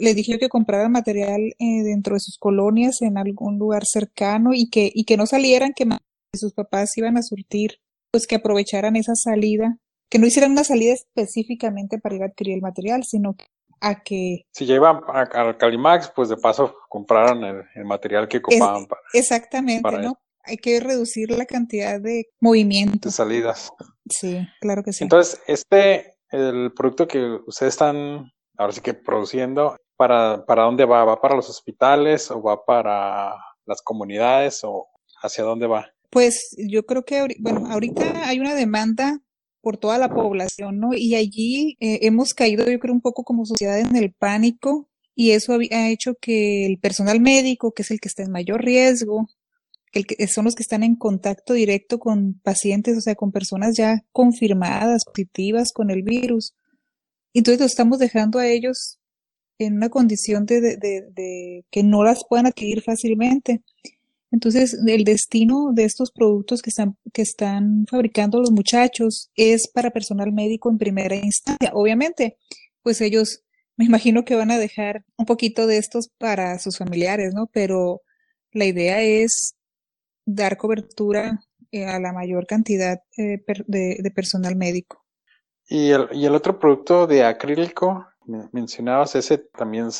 Les 0.01 0.17
dije 0.17 0.39
que 0.39 0.49
compraran 0.49 0.91
material 0.91 1.55
eh, 1.59 1.83
dentro 1.83 2.15
de 2.15 2.21
sus 2.21 2.39
colonias 2.39 3.03
en 3.03 3.19
algún 3.19 3.59
lugar 3.59 3.85
cercano 3.85 4.55
y 4.55 4.71
que, 4.71 4.91
y 4.95 5.05
que 5.05 5.19
no 5.19 5.27
salieran, 5.27 5.75
que 5.75 5.87
sus 6.33 6.55
papás 6.55 6.97
iban 6.97 7.19
a 7.19 7.23
surtir, 7.23 7.81
pues 8.11 8.27
que 8.27 8.37
aprovecharan 8.37 8.97
esa 8.97 9.15
salida 9.15 9.79
que 10.09 10.19
no 10.19 10.27
hicieran 10.27 10.53
una 10.53 10.65
salida 10.65 10.95
específicamente 10.95 11.99
para 11.99 12.15
ir 12.15 12.23
a 12.23 12.27
adquirir 12.27 12.55
el 12.55 12.63
material, 12.63 13.05
sino 13.05 13.37
a 13.81 14.03
que... 14.03 14.47
Si 14.53 14.67
ya 14.67 14.77
iban 14.77 15.01
al 15.09 15.57
Calimax, 15.57 16.11
pues 16.15 16.29
de 16.29 16.37
paso 16.37 16.75
compraron 16.89 17.45
el, 17.75 17.85
material 17.85 18.29
que 18.29 18.39
ocupaban. 18.39 18.87
para, 18.87 19.01
exactamente, 19.13 19.99
¿no? 19.99 20.19
Hay 20.45 20.59
que 20.59 20.79
reducir 20.81 21.31
la 21.33 21.45
cantidad 21.45 22.01
de 22.01 22.29
movimientos. 22.41 23.13
De 23.13 23.17
salidas. 23.17 23.73
Sí, 24.09 24.47
claro 24.61 24.85
que 24.85 24.93
sí. 24.93 25.05
Entonces, 25.05 25.41
este, 25.49 26.15
el 26.31 26.73
producto 26.73 27.09
que 27.09 27.41
ustedes 27.47 27.75
están 27.75 28.31
ahora 28.57 28.73
sí 28.73 28.81
que 28.81 28.95
produciendo, 28.95 29.77
¿para, 29.97 30.45
para 30.47 30.63
dónde 30.63 30.85
va? 30.85 31.05
¿Va 31.05 31.21
para 31.21 31.35
los 31.35 31.51
hospitales 31.51 32.31
o 32.31 32.41
va 32.41 32.65
para 32.65 33.35
las 33.67 33.83
comunidades 33.83 34.61
o 34.63 34.87
hacia 35.21 35.45
dónde 35.45 35.67
va? 35.67 35.91
Pues 36.11 36.55
yo 36.57 36.87
creo 36.87 37.05
que, 37.05 37.27
bueno, 37.41 37.67
ahorita 37.67 38.29
hay 38.29 38.39
una 38.39 38.55
demanda 38.55 39.21
por 39.67 39.79
toda 39.79 39.99
la 39.99 40.09
población, 40.09 40.79
¿no? 40.79 40.91
Y 40.95 41.17
allí 41.17 41.77
eh, 41.81 41.99
hemos 42.03 42.35
caído, 42.35 42.71
yo 42.71 42.79
creo, 42.79 42.95
un 42.95 43.01
poco 43.01 43.25
como 43.25 43.45
sociedad 43.45 43.81
en 43.81 43.97
el 43.97 44.13
pánico 44.13 44.89
y 45.17 45.33
eso 45.33 45.55
ha, 45.55 45.89
hecho 45.89 46.15
que 46.21 46.67
el 46.67 46.79
personal 46.79 47.21
médico, 47.21 47.73
que 47.73 47.83
es 47.83 47.91
el 47.91 47.99
que 47.99 48.07
está 48.07 48.23
en 48.23 48.31
mayor 48.31 48.63
riesgo, 48.63 49.29
que 49.91 50.29
son 50.29 50.45
los 50.45 50.55
que 50.55 50.63
están 50.63 50.85
en 50.85 50.95
contacto 50.95 51.53
directo 51.53 51.99
con 51.99 52.35
pacientes, 52.45 52.97
o 52.97 53.01
sea, 53.01 53.17
con 53.17 53.33
personas 53.33 53.77
ya 53.77 54.05
confirmadas, 54.13 55.05
positivas 55.05 55.73
con 55.73 55.91
el 55.91 56.05
virus. 56.05 56.55
Entonces 57.35 57.59
lo 57.59 57.67
estamos 57.67 57.99
dejando 57.99 58.39
a 58.39 58.47
ellos 58.47 59.01
en 59.59 59.75
una 59.79 59.89
condición 59.89 60.47
de 60.47 61.65
que 61.73 61.83
no 61.83 62.05
las 62.05 62.25
puedan 62.25 62.47
adquirir 62.47 62.83
fácilmente. 62.83 63.65
Entonces, 64.31 64.79
el 64.87 65.05
destino 65.05 65.73
de 65.73 65.85
estos 65.85 66.11
productos 66.11 66.63
que 66.63 66.71
están, 66.71 66.97
que 67.13 67.23
están 67.23 67.87
fabricando 67.89 68.41
los 68.41 68.51
muchachos 68.51 69.31
es 69.37 69.69
para 69.69 69.91
personal 69.91 70.33
médico 70.33 70.71
en 70.71 70.79
primera 70.79 71.15
instancia. 71.15 71.71
Obviamente, 71.75 72.37
pues 72.83 73.01
ellos 73.01 73.45
me 73.77 73.85
imagino 73.85 74.25
que 74.25 74.35
van 74.35 74.51
a 74.51 74.59
dejar 74.59 75.05
un 75.17 75.27
poquito 75.27 75.67
de 75.67 75.79
estos 75.79 76.09
para 76.19 76.59
sus 76.59 76.79
familiares, 76.79 77.35
¿no? 77.35 77.47
Pero 77.53 78.03
la 78.53 78.65
idea 78.65 79.03
es 79.03 79.55
dar 80.25 80.57
cobertura 80.57 81.41
eh, 81.71 81.87
a 81.87 82.01
la 82.01 82.13
mayor 82.13 82.47
cantidad 82.47 83.01
eh, 83.17 83.43
de, 83.67 83.99
de, 84.01 84.11
personal 84.11 84.57
médico. 84.57 85.05
¿Y 85.69 85.91
el, 85.91 86.09
y 86.13 86.25
el 86.27 86.35
otro 86.35 86.59
producto 86.59 87.07
de 87.07 87.25
acrílico, 87.25 88.07
mencionabas 88.53 89.15
ese 89.15 89.39
también, 89.39 89.91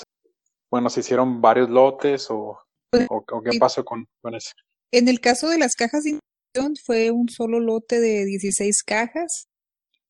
bueno, 0.71 0.89
se 0.89 1.01
hicieron 1.01 1.41
varios 1.41 1.69
lotes 1.69 2.29
o 2.31 2.59
pues, 2.91 3.07
¿O, 3.11 3.25
qué 3.43 3.59
pasó 3.59 3.85
con, 3.85 4.07
eso? 4.33 4.53
En 4.91 5.09
el 5.09 5.21
caso 5.21 5.49
de 5.49 5.59
las 5.59 5.75
cajas 5.75 6.05
de 6.05 6.19
infusión 6.55 6.77
fue 6.85 7.11
un 7.11 7.29
solo 7.29 7.61
lote 7.61 8.01
de 8.01 8.25
16 8.25 8.83
cajas. 8.85 9.49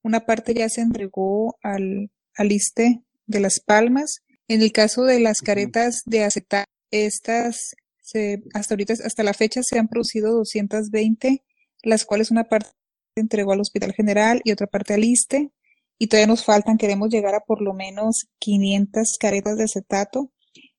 Una 0.02 0.26
parte 0.26 0.54
ya 0.54 0.68
se 0.68 0.82
entregó 0.82 1.58
al, 1.62 2.10
al 2.36 2.52
ISTE 2.52 3.02
de 3.26 3.40
Las 3.40 3.60
Palmas. 3.60 4.22
En 4.48 4.62
el 4.62 4.72
caso 4.72 5.04
de 5.04 5.20
las 5.20 5.40
caretas 5.40 6.02
de 6.04 6.24
acetato, 6.24 6.70
estas 6.90 7.74
Se, 8.00 8.44
hasta 8.54 8.74
ahorita, 8.74 8.94
hasta 9.04 9.24
la 9.24 9.34
fecha 9.34 9.62
se 9.64 9.78
han 9.78 9.88
producido 9.88 10.32
220, 10.32 11.42
las 11.82 12.04
cuales 12.04 12.30
una 12.30 12.44
parte 12.44 12.68
se 13.16 13.20
entregó 13.20 13.52
al 13.52 13.60
Hospital 13.60 13.92
General 13.94 14.40
y 14.44 14.52
otra 14.52 14.68
parte 14.68 14.94
al 14.94 15.04
ISTE, 15.04 15.50
y 15.98 16.06
todavía 16.06 16.28
nos 16.28 16.44
faltan, 16.44 16.76
queremos 16.78 17.08
llegar 17.08 17.34
a 17.34 17.40
por 17.40 17.62
lo 17.62 17.72
menos 17.72 18.26
500 18.38 19.16
caretas 19.18 19.56
de 19.56 19.64
acetato. 19.64 20.30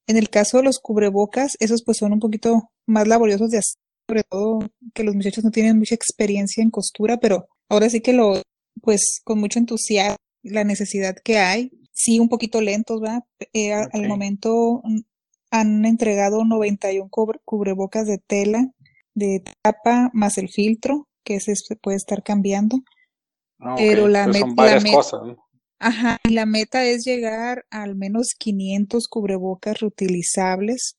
En 0.07 0.17
el 0.17 0.29
caso 0.29 0.57
de 0.57 0.63
los 0.63 0.79
cubrebocas, 0.79 1.57
esos 1.59 1.83
pues 1.83 1.97
son 1.97 2.13
un 2.13 2.19
poquito 2.19 2.71
más 2.85 3.07
laboriosos 3.07 3.51
de 3.51 3.59
hacer, 3.59 3.79
sobre 4.07 4.23
todo 4.23 4.59
que 4.93 5.03
los 5.03 5.15
muchachos 5.15 5.43
no 5.43 5.51
tienen 5.51 5.77
mucha 5.77 5.95
experiencia 5.95 6.63
en 6.63 6.71
costura, 6.71 7.17
pero 7.17 7.47
ahora 7.69 7.89
sí 7.89 7.99
que 7.99 8.13
lo, 8.13 8.41
pues 8.81 9.19
con 9.23 9.39
mucho 9.39 9.59
entusiasmo, 9.59 10.15
la 10.43 10.63
necesidad 10.63 11.15
que 11.23 11.39
hay, 11.39 11.71
sí 11.91 12.19
un 12.19 12.29
poquito 12.29 12.61
lentos, 12.61 13.01
¿va? 13.03 13.25
Eh, 13.53 13.73
Al 13.73 14.07
momento 14.07 14.81
han 15.51 15.85
entregado 15.85 16.45
91 16.45 17.09
cubrebocas 17.43 18.07
de 18.07 18.17
tela, 18.17 18.71
de 19.13 19.43
tapa, 19.61 20.09
más 20.13 20.37
el 20.37 20.49
filtro, 20.49 21.07
que 21.23 21.35
ese 21.35 21.55
se 21.55 21.75
puede 21.75 21.97
estar 21.97 22.23
cambiando. 22.23 22.77
Ah, 23.59 23.75
pero 23.77 24.07
la, 24.07 24.27
meta, 24.27 24.45
varias 24.53 24.85
cosas, 24.85 25.21
Ajá, 25.79 26.19
y 26.23 26.33
la 26.33 26.45
meta 26.45 26.85
es 26.85 27.05
llegar 27.05 27.65
a 27.69 27.83
al 27.83 27.95
menos 27.95 28.33
500 28.37 29.07
cubrebocas 29.07 29.79
reutilizables. 29.79 30.97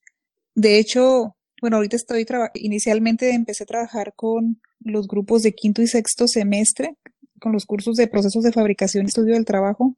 De 0.54 0.78
hecho, 0.78 1.36
bueno, 1.60 1.76
ahorita 1.76 1.96
estoy 1.96 2.26
inicialmente 2.54 3.30
empecé 3.30 3.64
a 3.64 3.66
trabajar 3.66 4.12
con 4.14 4.60
los 4.80 5.08
grupos 5.08 5.42
de 5.42 5.52
quinto 5.52 5.82
y 5.82 5.88
sexto 5.88 6.28
semestre, 6.28 6.96
con 7.40 7.52
los 7.52 7.66
cursos 7.66 7.96
de 7.96 8.06
procesos 8.06 8.44
de 8.44 8.52
fabricación 8.52 9.04
y 9.04 9.08
estudio 9.08 9.34
del 9.34 9.44
trabajo, 9.44 9.96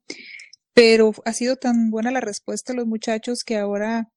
pero 0.72 1.12
ha 1.24 1.32
sido 1.32 1.56
tan 1.56 1.90
buena 1.90 2.10
la 2.10 2.20
respuesta 2.20 2.72
de 2.72 2.78
los 2.78 2.86
muchachos 2.86 3.40
que 3.44 3.58
ahora 3.58 4.08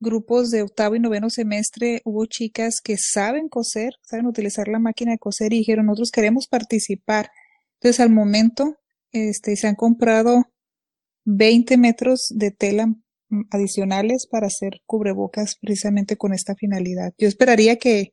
grupos 0.00 0.50
de 0.50 0.62
octavo 0.62 0.94
y 0.94 1.00
noveno 1.00 1.30
semestre 1.30 2.00
hubo 2.04 2.26
chicas 2.26 2.80
que 2.82 2.96
saben 2.98 3.48
coser, 3.48 3.94
saben 4.02 4.26
utilizar 4.26 4.68
la 4.68 4.78
máquina 4.78 5.12
de 5.12 5.18
coser 5.18 5.52
y 5.52 5.58
dijeron, 5.58 5.86
nosotros 5.86 6.10
queremos 6.10 6.46
participar. 6.48 7.30
Entonces, 7.74 8.00
al 8.00 8.10
momento, 8.10 8.76
este, 9.16 9.56
se 9.56 9.66
han 9.66 9.74
comprado 9.74 10.44
20 11.24 11.76
metros 11.76 12.32
de 12.34 12.50
tela 12.50 12.94
adicionales 13.50 14.26
para 14.30 14.46
hacer 14.46 14.80
cubrebocas 14.86 15.56
precisamente 15.60 16.16
con 16.16 16.32
esta 16.32 16.54
finalidad. 16.54 17.12
Yo 17.18 17.26
esperaría 17.26 17.76
que 17.76 18.10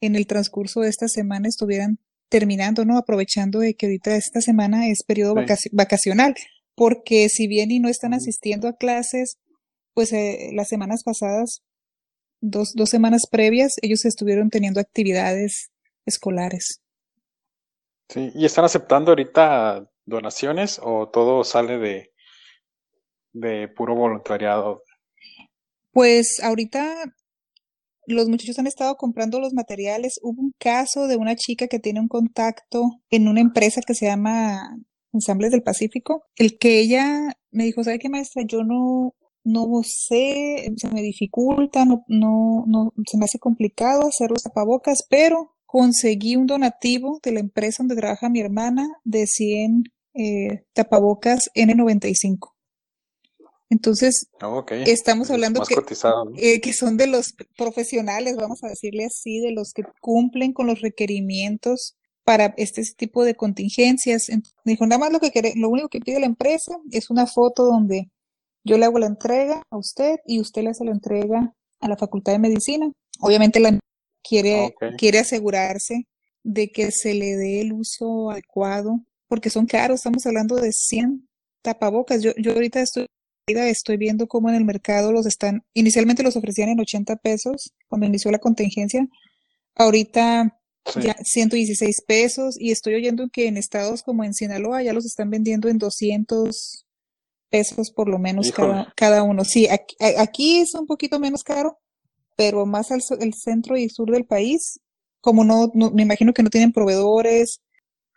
en 0.00 0.16
el 0.16 0.26
transcurso 0.26 0.80
de 0.80 0.90
esta 0.90 1.08
semana 1.08 1.48
estuvieran 1.48 1.98
terminando, 2.28 2.84
¿no? 2.84 2.98
Aprovechando 2.98 3.60
de 3.60 3.74
que 3.74 3.86
ahorita 3.86 4.16
esta 4.16 4.40
semana 4.40 4.88
es 4.88 5.02
periodo 5.02 5.34
vacacional, 5.72 6.34
porque 6.74 7.28
si 7.28 7.46
bien 7.46 7.70
y 7.70 7.80
no 7.80 7.88
están 7.88 8.12
asistiendo 8.12 8.68
a 8.68 8.76
clases, 8.76 9.38
pues 9.94 10.12
eh, 10.12 10.50
las 10.52 10.68
semanas 10.68 11.04
pasadas, 11.04 11.62
dos, 12.40 12.74
dos 12.74 12.90
semanas 12.90 13.26
previas, 13.30 13.76
ellos 13.82 14.04
estuvieron 14.04 14.50
teniendo 14.50 14.80
actividades 14.80 15.70
escolares. 16.04 16.80
Sí, 18.10 18.30
¿y 18.34 18.44
están 18.44 18.64
aceptando 18.64 19.12
ahorita 19.12 19.88
donaciones 20.06 20.80
o 20.82 21.08
todo 21.08 21.44
sale 21.44 21.78
de, 21.78 22.12
de 23.32 23.68
puro 23.68 23.94
voluntariado? 23.94 24.82
Pues 25.92 26.40
ahorita 26.42 27.04
los 28.06 28.28
muchachos 28.28 28.58
han 28.58 28.66
estado 28.66 28.96
comprando 28.96 29.40
los 29.40 29.54
materiales. 29.54 30.18
Hubo 30.22 30.40
un 30.40 30.54
caso 30.58 31.06
de 31.06 31.16
una 31.16 31.36
chica 31.36 31.68
que 31.68 31.78
tiene 31.78 32.00
un 32.00 32.08
contacto 32.08 33.00
en 33.10 33.28
una 33.28 33.40
empresa 33.40 33.80
que 33.86 33.94
se 33.94 34.06
llama 34.06 34.76
Ensambles 35.12 35.52
del 35.52 35.62
Pacífico, 35.62 36.24
el 36.36 36.58
que 36.58 36.80
ella 36.80 37.32
me 37.50 37.64
dijo, 37.64 37.84
¿sabe 37.84 38.00
qué 38.00 38.08
maestra? 38.08 38.42
Yo 38.46 38.64
no, 38.64 39.14
no 39.44 39.66
sé, 39.84 40.72
se 40.76 40.88
me 40.88 41.02
dificulta, 41.02 41.84
no, 41.84 42.04
no, 42.08 42.64
no, 42.66 42.92
se 43.08 43.16
me 43.16 43.24
hace 43.24 43.38
complicado 43.38 44.08
hacer 44.08 44.30
los 44.30 44.42
tapabocas, 44.42 45.06
pero 45.08 45.54
conseguí 45.66 46.36
un 46.36 46.46
donativo 46.46 47.20
de 47.22 47.32
la 47.32 47.40
empresa 47.40 47.82
donde 47.82 47.96
trabaja 47.96 48.28
mi 48.28 48.40
hermana 48.40 48.88
de 49.04 49.26
100 49.26 49.84
eh, 50.14 50.64
tapabocas 50.72 51.50
N95. 51.54 52.52
Entonces, 53.70 54.28
ah, 54.40 54.64
estamos 54.86 55.30
hablando 55.30 55.62
que, 55.64 55.74
eh, 56.36 56.60
que 56.60 56.72
son 56.72 56.96
de 56.96 57.06
los 57.06 57.34
profesionales, 57.56 58.36
vamos 58.36 58.62
a 58.62 58.68
decirle 58.68 59.06
así, 59.06 59.40
de 59.40 59.52
los 59.52 59.72
que 59.72 59.82
cumplen 60.00 60.52
con 60.52 60.66
los 60.66 60.80
requerimientos 60.80 61.96
para 62.24 62.54
este 62.56 62.82
tipo 62.96 63.24
de 63.24 63.34
contingencias. 63.34 64.28
dijo, 64.64 64.86
nada 64.86 64.98
más 64.98 65.12
lo 65.12 65.20
que 65.20 65.30
quiere, 65.30 65.54
lo 65.56 65.68
único 65.68 65.88
que 65.88 66.00
pide 66.00 66.20
la 66.20 66.26
empresa 66.26 66.78
es 66.90 67.10
una 67.10 67.26
foto 67.26 67.64
donde 67.64 68.10
yo 68.64 68.78
le 68.78 68.86
hago 68.86 68.98
la 68.98 69.06
entrega 69.06 69.62
a 69.70 69.76
usted 69.76 70.16
y 70.26 70.40
usted 70.40 70.62
le 70.62 70.70
hace 70.70 70.84
la 70.84 70.92
entrega 70.92 71.54
a 71.80 71.88
la 71.88 71.96
Facultad 71.96 72.32
de 72.32 72.38
Medicina. 72.38 72.90
Obviamente 73.20 73.60
la 73.60 73.78
quiere, 74.22 74.74
quiere 74.96 75.18
asegurarse 75.18 76.06
de 76.42 76.70
que 76.70 76.90
se 76.90 77.14
le 77.14 77.36
dé 77.36 77.60
el 77.60 77.72
uso 77.72 78.30
adecuado, 78.30 79.00
porque 79.34 79.50
son 79.50 79.66
caros, 79.66 79.96
estamos 79.96 80.24
hablando 80.26 80.54
de 80.54 80.70
100 80.70 81.28
tapabocas. 81.60 82.22
Yo, 82.22 82.30
yo 82.36 82.52
ahorita 82.52 82.80
estoy 82.80 83.06
estoy 83.48 83.96
viendo 83.96 84.28
cómo 84.28 84.48
en 84.48 84.54
el 84.54 84.64
mercado 84.64 85.10
los 85.10 85.26
están, 85.26 85.64
inicialmente 85.74 86.22
los 86.22 86.36
ofrecían 86.36 86.68
en 86.68 86.78
80 86.78 87.16
pesos 87.16 87.74
cuando 87.88 88.06
inició 88.06 88.30
la 88.30 88.38
contingencia, 88.38 89.08
ahorita 89.74 90.56
ya 91.02 91.16
116 91.20 92.02
pesos 92.06 92.54
y 92.60 92.70
estoy 92.70 92.94
oyendo 92.94 93.28
que 93.32 93.48
en 93.48 93.56
estados 93.56 94.04
como 94.04 94.22
en 94.22 94.34
Sinaloa 94.34 94.84
ya 94.84 94.92
los 94.92 95.04
están 95.04 95.30
vendiendo 95.30 95.68
en 95.68 95.78
200 95.78 96.86
pesos 97.50 97.90
por 97.90 98.08
lo 98.08 98.20
menos 98.20 98.52
cada, 98.52 98.92
cada, 98.96 99.24
uno. 99.24 99.44
Sí, 99.44 99.66
aquí, 99.68 100.60
es 100.60 100.74
un 100.74 100.86
poquito 100.86 101.18
menos 101.18 101.42
caro, 101.42 101.80
pero 102.36 102.66
más 102.66 102.92
al 102.92 103.02
el 103.18 103.34
centro 103.34 103.76
y 103.76 103.88
sur 103.88 104.12
del 104.12 104.26
país, 104.26 104.78
como 105.20 105.42
no, 105.42 105.72
no, 105.74 105.90
me 105.90 106.02
imagino 106.02 106.32
que 106.32 106.44
no 106.44 106.50
tienen 106.50 106.72
proveedores. 106.72 107.60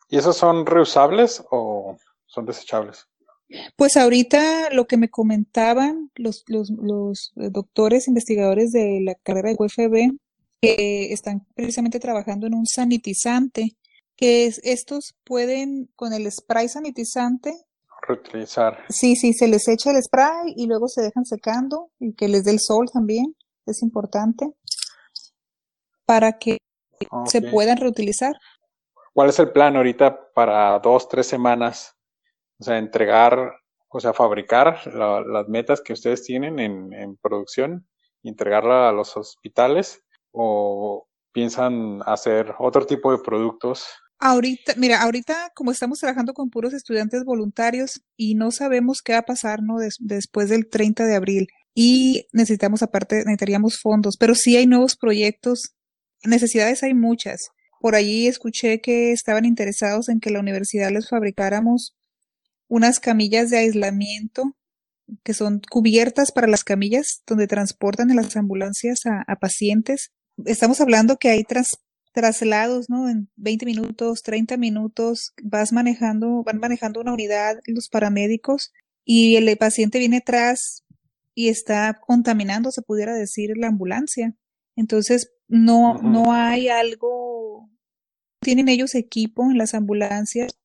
¿Y 0.09 0.17
esos 0.17 0.37
son 0.37 0.65
reusables 0.65 1.43
o 1.51 1.97
son 2.25 2.45
desechables? 2.45 3.07
Pues 3.75 3.95
ahorita 3.95 4.69
lo 4.71 4.87
que 4.87 4.97
me 4.97 5.09
comentaban 5.09 6.11
los, 6.15 6.43
los, 6.47 6.69
los 6.69 7.33
eh, 7.37 7.49
doctores 7.49 8.07
investigadores 8.07 8.71
de 8.71 8.99
la 9.03 9.15
carrera 9.15 9.49
de 9.49 9.55
UFB, 9.57 10.17
que 10.61 11.13
están 11.13 11.45
precisamente 11.55 11.99
trabajando 11.99 12.47
en 12.47 12.55
un 12.55 12.65
sanitizante, 12.65 13.77
que 14.15 14.51
estos 14.63 15.15
pueden, 15.23 15.89
con 15.95 16.11
el 16.11 16.29
spray 16.31 16.67
sanitizante, 16.67 17.53
reutilizar. 18.07 18.85
Sí, 18.89 19.15
sí, 19.15 19.33
se 19.33 19.47
les 19.47 19.67
echa 19.67 19.91
el 19.91 20.01
spray 20.01 20.53
y 20.55 20.65
luego 20.67 20.87
se 20.87 21.01
dejan 21.01 21.25
secando 21.25 21.91
y 21.99 22.13
que 22.13 22.27
les 22.27 22.43
dé 22.43 22.51
el 22.51 22.59
sol 22.59 22.89
también, 22.91 23.35
es 23.65 23.81
importante, 23.81 24.53
para 26.05 26.37
que 26.37 26.57
se 27.25 27.41
puedan 27.41 27.77
reutilizar. 27.77 28.35
¿Cuál 29.17 29.29
es 29.29 29.39
el 29.39 29.49
plan 29.49 29.75
ahorita 29.75 30.31
para 30.35 30.77
dos, 30.77 31.09
tres 31.09 31.25
semanas? 31.25 31.95
O 32.59 32.63
sea, 32.63 32.77
entregar, 32.77 33.51
o 33.89 33.99
sea, 33.99 34.13
fabricar 34.13 34.85
las 34.85 35.47
metas 35.47 35.81
que 35.81 35.93
ustedes 35.93 36.21
tienen 36.21 36.59
en, 36.59 36.93
en 36.93 37.17
producción 37.17 37.87
entregarla 38.21 38.89
a 38.89 38.91
los 38.91 39.17
hospitales 39.17 40.03
o 40.29 41.07
piensan 41.31 42.01
hacer 42.05 42.53
otro 42.59 42.85
tipo 42.85 43.11
de 43.11 43.17
productos 43.17 43.87
Ahorita, 44.19 44.73
mira, 44.77 45.01
ahorita 45.01 45.51
como 45.55 45.71
estamos 45.71 45.97
trabajando 45.97 46.35
con 46.35 46.51
puros 46.51 46.73
estudiantes 46.73 47.23
voluntarios 47.25 48.03
y 48.15 48.35
no 48.35 48.51
sabemos 48.51 49.01
qué 49.03 49.13
va 49.13 49.19
a 49.19 49.25
pasar, 49.25 49.63
¿no? 49.63 49.77
después 49.99 50.49
del 50.49 50.69
30 50.69 51.05
de 51.05 51.15
abril 51.15 51.47
y 51.73 52.27
necesitamos 52.33 52.83
aparte, 52.83 53.15
necesitaríamos 53.15 53.79
fondos, 53.81 54.15
pero 54.15 54.35
sí 54.35 54.57
hay 54.57 54.67
nuevos 54.67 54.95
proyectos, 54.95 55.73
necesidades 56.23 56.83
hay 56.83 56.93
muchas. 56.93 57.49
Por 57.79 57.95
allí 57.95 58.27
escuché 58.27 58.81
que 58.81 59.11
estaban 59.11 59.45
interesados 59.45 60.09
en 60.09 60.19
que 60.19 60.29
la 60.29 60.39
universidad 60.39 60.91
les 60.91 61.09
fabricáramos 61.09 61.95
unas 62.67 62.99
camillas 62.99 63.49
de 63.49 63.57
aislamiento 63.57 64.55
que 65.23 65.33
son 65.33 65.61
cubiertas 65.69 66.31
para 66.31 66.47
las 66.47 66.63
camillas 66.63 67.21
donde 67.25 67.47
transportan 67.47 68.09
en 68.09 68.17
las 68.17 68.35
ambulancias 68.35 68.99
a, 69.05 69.35
pacientes. 69.37 70.11
Estamos 70.45 70.81
hablando 70.81 71.17
que 71.17 71.29
hay 71.29 71.45
traslados, 72.13 72.89
¿no? 72.89 73.09
En 73.09 73.29
20 73.37 73.65
minutos, 73.65 74.21
30 74.23 74.57
minutos, 74.57 75.33
vas 75.41 75.71
manejando, 75.71 76.43
van 76.43 76.59
manejando 76.59 76.99
una 76.99 77.13
unidad 77.13 77.57
los 77.65 77.87
paramédicos 77.87 78.73
y 79.05 79.37
el 79.37 79.57
paciente 79.57 79.99
viene 79.99 80.17
atrás 80.17 80.83
y 81.33 81.49
está 81.49 81.99
contaminando, 82.05 82.71
se 82.71 82.81
pudiera 82.81 83.13
decir, 83.13 83.51
la 83.55 83.67
ambulancia. 83.67 84.35
Entonces, 84.75 85.31
no, 85.47 85.99
no 86.01 86.33
hay 86.33 86.69
algo, 86.69 87.69
tienen 88.41 88.69
ellos 88.69 88.95
equipo 88.95 89.43
en 89.43 89.57
las 89.57 89.73
ambulancias 89.73 90.57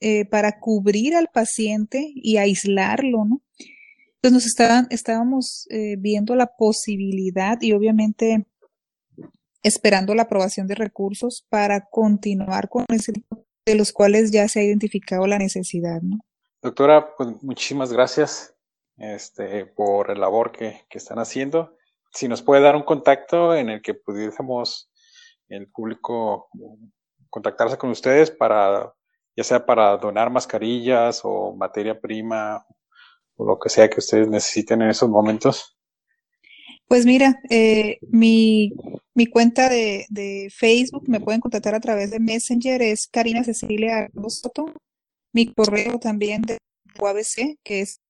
eh, 0.00 0.24
para 0.26 0.60
cubrir 0.60 1.16
al 1.16 1.28
paciente 1.32 2.12
y 2.14 2.36
aislarlo, 2.36 3.24
¿no? 3.24 3.42
Entonces 4.16 4.32
nos 4.32 4.46
estaban, 4.46 4.86
estábamos 4.90 5.66
eh, 5.70 5.96
viendo 5.98 6.34
la 6.34 6.46
posibilidad 6.56 7.60
y 7.60 7.72
obviamente 7.72 8.46
esperando 9.62 10.14
la 10.14 10.22
aprobación 10.22 10.66
de 10.66 10.74
recursos 10.74 11.46
para 11.48 11.88
continuar 11.88 12.68
con 12.68 12.84
ese 12.88 13.12
tipo 13.12 13.46
de 13.66 13.74
los 13.74 13.92
cuales 13.92 14.30
ya 14.30 14.46
se 14.48 14.60
ha 14.60 14.62
identificado 14.62 15.26
la 15.26 15.38
necesidad, 15.38 16.02
¿no? 16.02 16.18
Doctora, 16.60 17.14
pues 17.16 17.42
muchísimas 17.42 17.92
gracias 17.92 18.54
este, 18.96 19.66
por 19.66 20.10
el 20.10 20.20
labor 20.20 20.52
que, 20.52 20.82
que 20.88 20.98
están 20.98 21.18
haciendo 21.18 21.76
si 22.14 22.28
nos 22.28 22.42
puede 22.42 22.62
dar 22.62 22.76
un 22.76 22.84
contacto 22.84 23.54
en 23.54 23.68
el 23.68 23.82
que 23.82 23.94
pudiésemos 23.94 24.90
el 25.48 25.68
público 25.68 26.48
contactarse 27.28 27.76
con 27.76 27.90
ustedes 27.90 28.30
para, 28.30 28.92
ya 29.36 29.44
sea 29.44 29.66
para 29.66 29.96
donar 29.96 30.30
mascarillas 30.30 31.20
o 31.24 31.54
materia 31.54 32.00
prima 32.00 32.64
o 33.36 33.44
lo 33.44 33.58
que 33.58 33.68
sea 33.68 33.90
que 33.90 33.98
ustedes 33.98 34.28
necesiten 34.28 34.82
en 34.82 34.90
esos 34.90 35.08
momentos. 35.08 35.76
Pues 36.86 37.04
mira, 37.06 37.40
eh, 37.50 37.98
mi, 38.02 38.72
mi 39.14 39.26
cuenta 39.26 39.68
de, 39.68 40.06
de, 40.10 40.48
Facebook 40.54 41.08
me 41.08 41.18
pueden 41.18 41.40
contactar 41.40 41.74
a 41.74 41.80
través 41.80 42.10
de 42.10 42.20
Messenger, 42.20 42.80
es 42.82 43.08
Karina 43.08 43.42
Cecilia 43.42 44.08
Soto. 44.28 44.66
Mi 45.32 45.52
correo 45.52 45.98
también 45.98 46.42
de 46.42 46.58
UABC, 47.00 47.58
que 47.64 47.80
es 47.80 48.00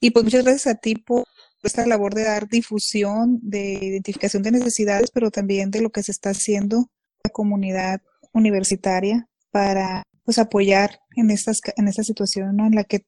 Y 0.00 0.10
pues 0.10 0.24
muchas 0.24 0.44
gracias 0.44 0.66
a 0.66 0.78
ti 0.78 0.96
por 0.96 1.24
esta 1.62 1.86
labor 1.86 2.14
de 2.14 2.24
dar 2.24 2.48
difusión, 2.48 3.38
de 3.42 3.72
identificación 3.72 4.42
de 4.42 4.52
necesidades, 4.52 5.10
pero 5.10 5.30
también 5.30 5.70
de 5.70 5.80
lo 5.80 5.90
que 5.90 6.02
se 6.02 6.12
está 6.12 6.30
haciendo 6.30 6.90
la 7.24 7.30
comunidad 7.30 8.02
universitaria 8.32 9.28
para 9.50 10.02
pues 10.24 10.38
apoyar 10.38 11.00
en 11.16 11.30
estas 11.30 11.60
en 11.76 11.88
esta 11.88 12.02
situación 12.02 12.60
en 12.60 12.74
la 12.74 12.84
que 12.84 13.06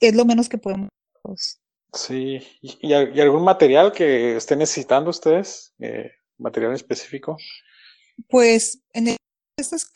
es 0.00 0.14
lo 0.14 0.24
menos 0.24 0.48
que 0.48 0.58
podemos. 0.58 0.88
Sí, 1.92 2.40
¿y, 2.60 2.92
algún 2.92 3.42
material 3.42 3.92
que 3.92 4.36
estén 4.36 4.58
necesitando 4.58 5.10
ustedes? 5.10 5.74
Eh, 5.78 6.10
¿Material 6.38 6.74
específico? 6.74 7.36
Pues 8.28 8.80
en 8.92 9.16
estas, 9.56 9.90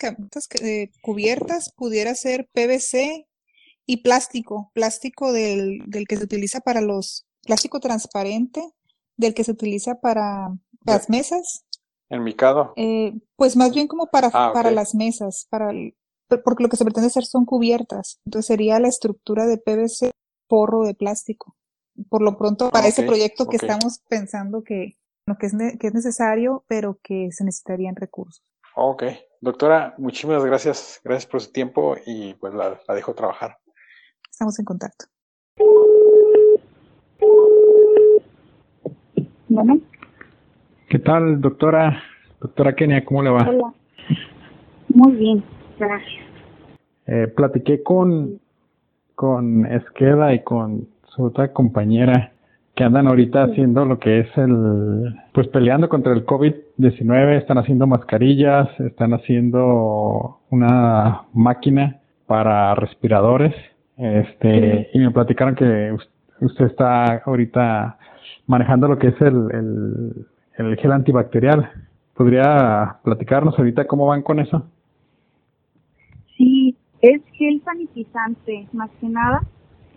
eh, 0.63 0.91
cubiertas 1.03 1.73
pudiera 1.77 2.15
ser 2.15 2.49
PVC 2.53 3.27
y 3.87 3.99
plástico, 3.99 4.71
plástico 4.75 5.33
del, 5.33 5.83
del 5.87 6.07
que 6.07 6.17
se 6.17 6.25
utiliza 6.25 6.61
para 6.61 6.81
los, 6.81 7.27
plástico 7.43 7.81
transparente, 7.81 8.63
del 9.17 9.35
que 9.35 9.45
se 9.45 9.53
utiliza 9.53 10.01
para 10.01 10.49
las 10.85 11.11
mesas. 11.11 11.65
¿En 12.09 12.25
micado? 12.25 12.73
Eh, 12.77 13.13
pues 13.37 13.57
más 13.57 13.73
bien 13.73 13.87
como 13.87 14.07
para, 14.07 14.31
ah, 14.33 14.53
para 14.53 14.71
las 14.71 14.95
mesas, 14.95 15.47
para 15.51 15.73
porque 16.45 16.63
lo 16.63 16.69
que 16.69 16.77
se 16.77 16.85
pretende 16.85 17.09
hacer 17.09 17.25
son 17.25 17.45
cubiertas. 17.45 18.21
Entonces 18.25 18.47
sería 18.47 18.79
la 18.79 18.89
estructura 18.89 19.47
de 19.47 19.59
PVC, 19.59 20.13
porro 20.49 20.85
de 20.85 20.95
plástico. 20.95 21.57
Por 22.09 22.23
lo 22.23 22.39
pronto, 22.39 22.71
para 22.71 22.89
ese 22.89 23.03
proyecto 23.03 23.47
que 23.47 23.57
estamos 23.57 23.99
pensando 24.09 24.63
que, 24.63 24.97
que, 25.39 25.47
es 25.47 25.57
que 25.79 25.87
es 25.87 25.95
necesario, 25.95 26.65
pero 26.67 26.99
que 27.03 27.31
se 27.33 27.45
necesitarían 27.45 27.97
recursos. 27.97 28.45
Ok. 28.75 29.05
Doctora, 29.41 29.95
muchísimas 29.99 30.45
gracias. 30.45 31.01
Gracias 31.05 31.31
por 31.31 31.41
su 31.41 31.53
tiempo 31.53 31.97
y 32.07 32.35
pues 32.35 32.55
la, 32.55 32.79
la 32.87 32.95
dejo 32.95 33.15
trabajar. 33.15 33.57
Estamos 34.31 34.59
en 34.59 34.65
contacto. 34.65 35.07
Bueno. 39.49 39.81
¿Qué 40.89 40.99
tal, 40.99 41.41
doctora? 41.41 42.03
Doctora 42.41 42.75
Kenia, 42.75 43.05
¿cómo 43.05 43.23
le 43.23 43.31
va? 43.31 43.49
Hola. 43.49 43.75
Muy 44.89 45.13
bien, 45.13 45.45
gracias. 45.79 46.25
Eh, 47.07 47.27
platiqué 47.29 47.83
con, 47.83 48.41
con 49.15 49.67
Esqueda 49.67 50.33
y 50.35 50.43
con 50.43 50.89
su 51.09 51.25
otra 51.25 51.53
compañera 51.53 52.33
que 52.81 52.85
andan 52.85 53.09
ahorita 53.09 53.43
haciendo 53.43 53.85
lo 53.85 53.99
que 53.99 54.21
es 54.21 54.39
el, 54.39 55.15
pues 55.35 55.49
peleando 55.49 55.91
contra 55.91 56.15
el 56.15 56.25
COVID-19, 56.25 57.37
están 57.37 57.59
haciendo 57.59 57.87
mascarillas, 57.87 58.69
están 58.81 59.13
haciendo 59.13 60.39
una 60.49 61.25
máquina 61.35 62.01
para 62.27 62.75
respiradores, 62.75 63.55
este, 63.99 64.89
y 64.95 64.99
me 64.99 65.11
platicaron 65.11 65.57
que 65.57 65.95
usted 66.41 66.65
está 66.65 67.17
ahorita 67.27 67.99
manejando 68.47 68.89
lo 68.89 68.99
que 68.99 69.09
es 69.09 69.21
el, 69.21 70.25
el, 70.57 70.77
gel 70.79 70.93
antibacterial. 70.93 71.71
¿Podría 72.15 72.97
platicarnos 73.05 73.59
ahorita 73.59 73.87
cómo 73.87 74.07
van 74.07 74.23
con 74.23 74.41
eso? 74.41 74.65
Sí, 76.35 76.75
es 77.03 77.21
gel 77.35 77.61
sanitizante, 77.63 78.69
más 78.73 78.89
que 79.03 79.09
nada 79.11 79.43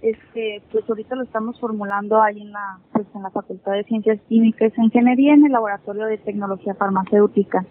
este, 0.03 0.61
pues 0.69 0.87
ahorita 0.87 1.15
lo 1.15 1.23
estamos 1.23 1.57
formulando 1.61 2.21
ahí 2.21 2.41
en 2.41 2.51
la, 2.51 2.77
pues 2.91 3.07
en 3.15 3.23
la 3.23 3.29
Facultad 3.31 3.71
de 3.71 3.85
Ciencias 3.85 4.19
Químicas 4.27 4.73
e 4.77 4.83
Ingeniería 4.83 5.33
en 5.33 5.45
el 5.45 5.53
Laboratorio 5.53 6.05
de 6.05 6.17
Tecnología 6.17 6.75
Farmacéutica. 6.75 7.65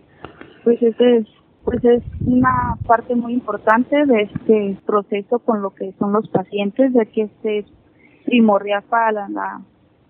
Pues 0.64 0.82
ese 0.82 1.18
es, 1.18 1.26
pues 1.62 1.84
es 1.84 2.02
una 2.26 2.78
parte 2.86 3.14
muy 3.14 3.34
importante 3.34 4.06
de 4.06 4.22
este 4.22 4.78
proceso 4.86 5.40
con 5.40 5.60
lo 5.60 5.74
que 5.74 5.92
son 5.98 6.14
los 6.14 6.26
pacientes, 6.30 6.94
de 6.94 7.04
que 7.04 7.22
este 7.24 7.58
es 7.58 7.66
primordial 8.24 8.82
para 8.88 9.12
la, 9.12 9.28
la 9.28 9.60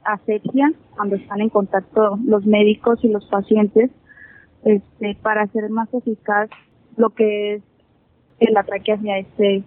asepsia 0.04 0.72
cuando 0.94 1.16
están 1.16 1.40
en 1.40 1.48
contacto 1.48 2.20
los 2.24 2.46
médicos 2.46 3.02
y 3.02 3.08
los 3.08 3.26
pacientes, 3.26 3.90
este, 4.64 5.16
para 5.22 5.42
hacer 5.42 5.68
más 5.70 5.92
eficaz 5.92 6.48
lo 6.96 7.11
que 7.11 7.54
es 7.54 7.62
el 8.38 8.56
ataque 8.56 8.92
hacia 8.92 9.18
este, 9.18 9.64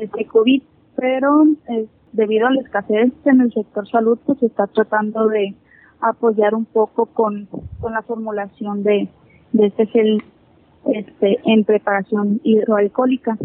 este 0.00 0.24
COVID 0.24 0.62
pero 0.96 1.44
eh, 1.68 1.86
debido 2.12 2.46
a 2.46 2.50
la 2.50 2.60
escasez 2.60 3.12
en 3.24 3.40
el 3.40 3.52
sector 3.52 3.88
salud, 3.88 4.18
pues 4.24 4.38
se 4.38 4.46
está 4.46 4.66
tratando 4.66 5.28
de 5.28 5.54
apoyar 6.00 6.54
un 6.54 6.64
poco 6.64 7.06
con, 7.06 7.48
con 7.80 7.92
la 7.92 8.02
formulación 8.02 8.82
de, 8.82 9.08
de 9.52 9.66
este 9.66 9.86
gel 9.86 10.22
este, 10.86 11.38
en 11.44 11.64
preparación 11.64 12.40
hidroalcohólica 12.42 13.38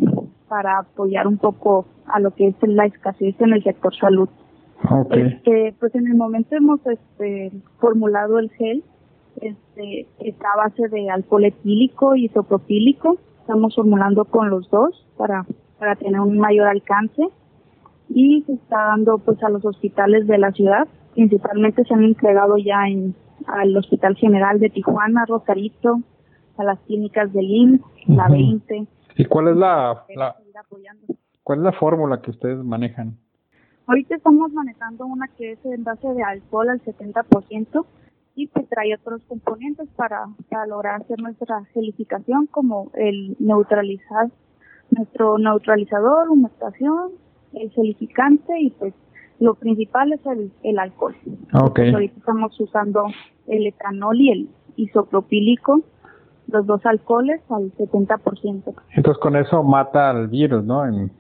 para 0.48 0.80
apoyar 0.80 1.28
un 1.28 1.38
poco 1.38 1.86
a 2.08 2.20
lo 2.20 2.32
que 2.32 2.48
es 2.48 2.56
la 2.62 2.86
escasez 2.86 3.36
en 3.40 3.54
el 3.54 3.64
sector 3.64 3.96
salud. 3.96 4.30
Este, 5.12 5.74
pues 5.80 5.94
en 5.96 6.08
el 6.08 6.16
momento 6.16 6.56
hemos 6.56 6.80
este, 6.86 7.52
formulado 7.80 8.40
el 8.40 8.50
gel, 8.52 8.84
este, 9.42 10.08
está 10.20 10.48
a 10.54 10.68
base 10.68 10.88
de 10.88 11.10
alcohol 11.10 11.46
etílico 11.46 12.16
y 12.16 12.26
isopropílico. 12.26 13.18
Estamos 13.42 13.76
formulando 13.76 14.26
con 14.26 14.50
los 14.50 14.70
dos 14.70 15.06
para 15.18 15.46
para 15.80 15.96
tener 15.96 16.20
un 16.20 16.38
mayor 16.38 16.68
alcance 16.68 17.24
y 18.10 18.44
se 18.46 18.54
está 18.54 18.78
dando 18.88 19.18
pues 19.20 19.42
a 19.44 19.50
los 19.50 19.66
hospitales 19.66 20.28
de 20.28 20.38
la 20.38 20.52
ciudad, 20.52 20.88
principalmente 21.14 21.84
se 21.84 21.94
han 21.94 22.04
entregado 22.04 22.58
ya 22.58 22.88
en 22.88 23.16
al 23.46 23.76
Hospital 23.78 24.16
General 24.16 24.60
de 24.60 24.70
Tijuana, 24.70 25.26
Rosarito, 25.26 26.02
a 26.58 26.64
las 26.64 26.80
clínicas 26.82 27.32
del 27.34 27.46
IMSS, 27.46 27.84
la 28.08 28.28
20. 28.28 28.88
¿Y 29.16 29.26
cuál 29.26 29.50
es 29.50 29.58
la, 29.58 30.06
cuál 31.44 31.60
es 31.60 31.64
la 31.64 31.72
fórmula 31.74 32.22
que 32.22 32.32
ustedes 32.32 32.64
manejan? 32.64 33.18
Ahorita 33.86 34.16
estamos 34.16 34.52
manejando 34.52 35.06
una 35.06 35.28
que 35.30 35.54
es 35.54 35.66
en 35.66 35.84
base 35.84 36.08
de 36.10 36.24
alcohol 36.24 36.70
al 36.70 36.82
70% 36.82 37.86
y 38.36 38.48
que 38.48 38.64
trae 38.64 38.94
otros 38.96 39.22
componentes 39.28 39.88
para, 39.96 40.26
para 40.50 40.68
lograr 40.68 41.02
hacer 41.02 41.20
nuestra 41.22 41.64
gelificación 41.74 42.48
como 42.48 42.92
el 42.96 43.36
neutralizar 43.40 44.30
nuestro 44.92 45.38
neutralizador, 45.38 46.30
humectación, 46.30 47.12
el 47.54 47.72
solidificante 47.74 48.60
y 48.60 48.70
pues 48.72 48.94
lo 49.40 49.56
principal 49.56 50.14
es 50.14 50.26
el, 50.26 50.52
el 50.64 50.80
alcohol. 50.80 51.16
Okay. 51.54 51.94
ahorita 51.94 52.16
estamos 52.18 52.60
usando 52.60 53.06
el 53.48 53.68
etanol 53.68 54.20
y 54.20 54.32
el 54.32 54.50
isopropílico, 54.76 55.82
los 56.48 56.66
dos 56.66 56.86
alcoholes 56.86 57.42
al 57.50 57.72
70%. 57.74 58.74
Entonces 58.96 59.22
con 59.22 59.36
eso 59.36 59.64
mata 59.64 60.10
al 60.10 60.28
virus, 60.28 60.64
¿no? 60.64 60.86
En, 60.86 61.12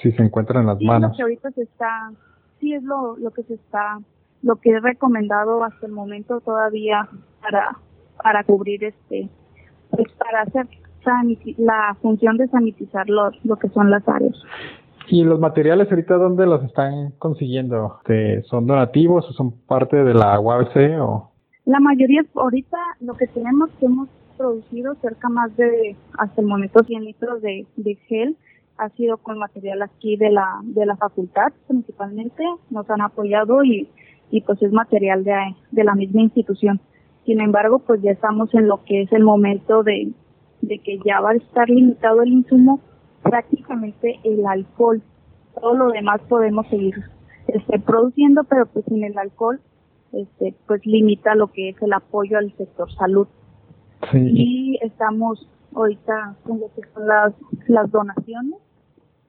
si 0.00 0.12
se 0.12 0.22
encuentra 0.22 0.60
en 0.60 0.66
las 0.66 0.80
manos. 0.80 1.10
Lo 1.12 1.16
que 1.16 1.22
ahorita 1.22 1.50
se 1.50 1.62
está, 1.62 2.12
sí 2.60 2.72
es 2.72 2.82
lo, 2.82 3.16
lo 3.16 3.30
que 3.30 3.42
se 3.42 3.54
está, 3.54 3.98
lo 4.42 4.56
que 4.56 4.70
he 4.70 4.80
recomendado 4.80 5.64
hasta 5.64 5.86
el 5.86 5.92
momento 5.92 6.40
todavía 6.40 7.08
para, 7.42 7.76
para 8.22 8.44
cubrir 8.44 8.84
este, 8.84 9.28
pues 9.90 10.10
para 10.12 10.42
hacer 10.42 10.66
la 11.58 11.96
función 12.00 12.36
de 12.36 12.48
sanitizar 12.48 13.08
lo, 13.08 13.30
lo 13.44 13.56
que 13.56 13.68
son 13.70 13.90
las 13.90 14.06
áreas. 14.08 14.34
¿Y 15.08 15.24
los 15.24 15.40
materiales 15.40 15.90
ahorita 15.90 16.16
dónde 16.16 16.46
los 16.46 16.62
están 16.64 17.12
consiguiendo? 17.18 17.98
¿Son 18.44 18.66
donativos 18.66 19.28
o 19.28 19.32
son 19.32 19.52
parte 19.66 19.96
de 19.96 20.14
la 20.14 20.38
UABC 20.38 21.00
o...? 21.00 21.30
La 21.64 21.80
mayoría, 21.80 22.24
ahorita 22.34 22.78
lo 23.00 23.14
que 23.14 23.26
tenemos 23.26 23.70
que 23.78 23.86
hemos 23.86 24.08
producido 24.36 24.94
cerca 24.96 25.28
más 25.28 25.54
de, 25.56 25.96
hasta 26.16 26.40
el 26.40 26.46
momento, 26.46 26.82
100 26.82 27.04
litros 27.04 27.42
de, 27.42 27.66
de 27.76 27.94
gel, 28.06 28.36
ha 28.78 28.88
sido 28.90 29.18
con 29.18 29.38
material 29.38 29.82
aquí 29.82 30.16
de 30.16 30.30
la, 30.30 30.60
de 30.62 30.86
la 30.86 30.96
facultad 30.96 31.52
principalmente, 31.68 32.42
nos 32.70 32.88
han 32.88 33.02
apoyado 33.02 33.62
y, 33.62 33.88
y 34.30 34.40
pues 34.40 34.62
es 34.62 34.72
material 34.72 35.24
de, 35.24 35.34
de 35.72 35.84
la 35.84 35.94
misma 35.94 36.22
institución. 36.22 36.80
Sin 37.26 37.40
embargo, 37.40 37.80
pues 37.80 38.00
ya 38.00 38.12
estamos 38.12 38.54
en 38.54 38.66
lo 38.66 38.82
que 38.84 39.02
es 39.02 39.12
el 39.12 39.24
momento 39.24 39.82
de, 39.82 40.12
de 40.62 40.78
que 40.78 40.98
ya 41.04 41.20
va 41.20 41.30
a 41.30 41.34
estar 41.34 41.68
limitado 41.68 42.22
el 42.22 42.32
insumo, 42.32 42.80
prácticamente 43.22 44.20
el 44.24 44.46
alcohol. 44.46 45.02
Todo 45.60 45.74
lo 45.74 45.90
demás 45.90 46.20
podemos 46.28 46.66
seguir 46.68 46.94
este, 47.48 47.78
produciendo, 47.80 48.44
pero 48.44 48.66
pues 48.66 48.84
sin 48.86 49.04
el 49.04 49.18
alcohol, 49.18 49.60
este, 50.12 50.54
pues 50.66 50.84
limita 50.86 51.34
lo 51.34 51.48
que 51.48 51.70
es 51.70 51.82
el 51.82 51.92
apoyo 51.92 52.38
al 52.38 52.52
sector 52.56 52.90
salud. 52.92 53.26
Y 54.12 54.78
estamos 54.82 55.46
ahorita 55.74 56.36
con 56.44 56.60
lo 56.60 56.68
que 56.74 56.82
son 56.94 57.06
las, 57.06 57.34
las 57.68 57.90
donaciones. 57.90 58.58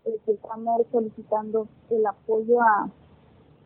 Este, 0.06 0.34
estamos 0.34 0.82
solicitando 0.92 1.68
el 1.90 2.06
apoyo 2.06 2.62
a 2.62 2.90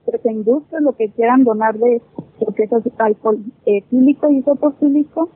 tres 0.06 0.26
industrias, 0.26 0.82
lo 0.82 0.94
que 0.94 1.10
quieran 1.12 1.44
donar 1.44 1.78
de 1.78 2.02
lo 2.40 2.54
que 2.54 2.64
es 2.64 2.72
alcohol 2.98 3.40
etílico 3.66 4.30
y 4.30 4.38
isopropílico. 4.38 5.30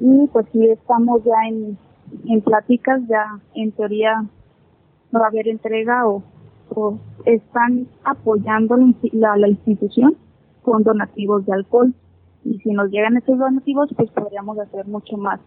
Y 0.00 0.26
pues 0.32 0.46
sí 0.52 0.66
estamos 0.66 1.22
ya 1.24 1.48
en, 1.48 1.78
en 2.26 2.40
pláticas, 2.40 3.00
ya 3.08 3.38
en 3.54 3.72
teoría 3.72 4.24
no 5.12 5.20
va 5.20 5.26
a 5.26 5.28
haber 5.28 5.48
entrega 5.48 6.06
o, 6.08 6.22
o 6.74 6.98
están 7.24 7.86
apoyando 8.04 8.76
la, 9.12 9.36
la 9.36 9.48
institución 9.48 10.16
con 10.62 10.82
donativos 10.82 11.44
de 11.46 11.52
alcohol 11.52 11.94
y 12.44 12.58
si 12.58 12.70
nos 12.70 12.90
llegan 12.90 13.16
esos 13.16 13.38
donativos 13.38 13.90
pues 13.96 14.10
podríamos 14.10 14.58
hacer 14.58 14.86
mucho 14.86 15.16
más 15.16 15.40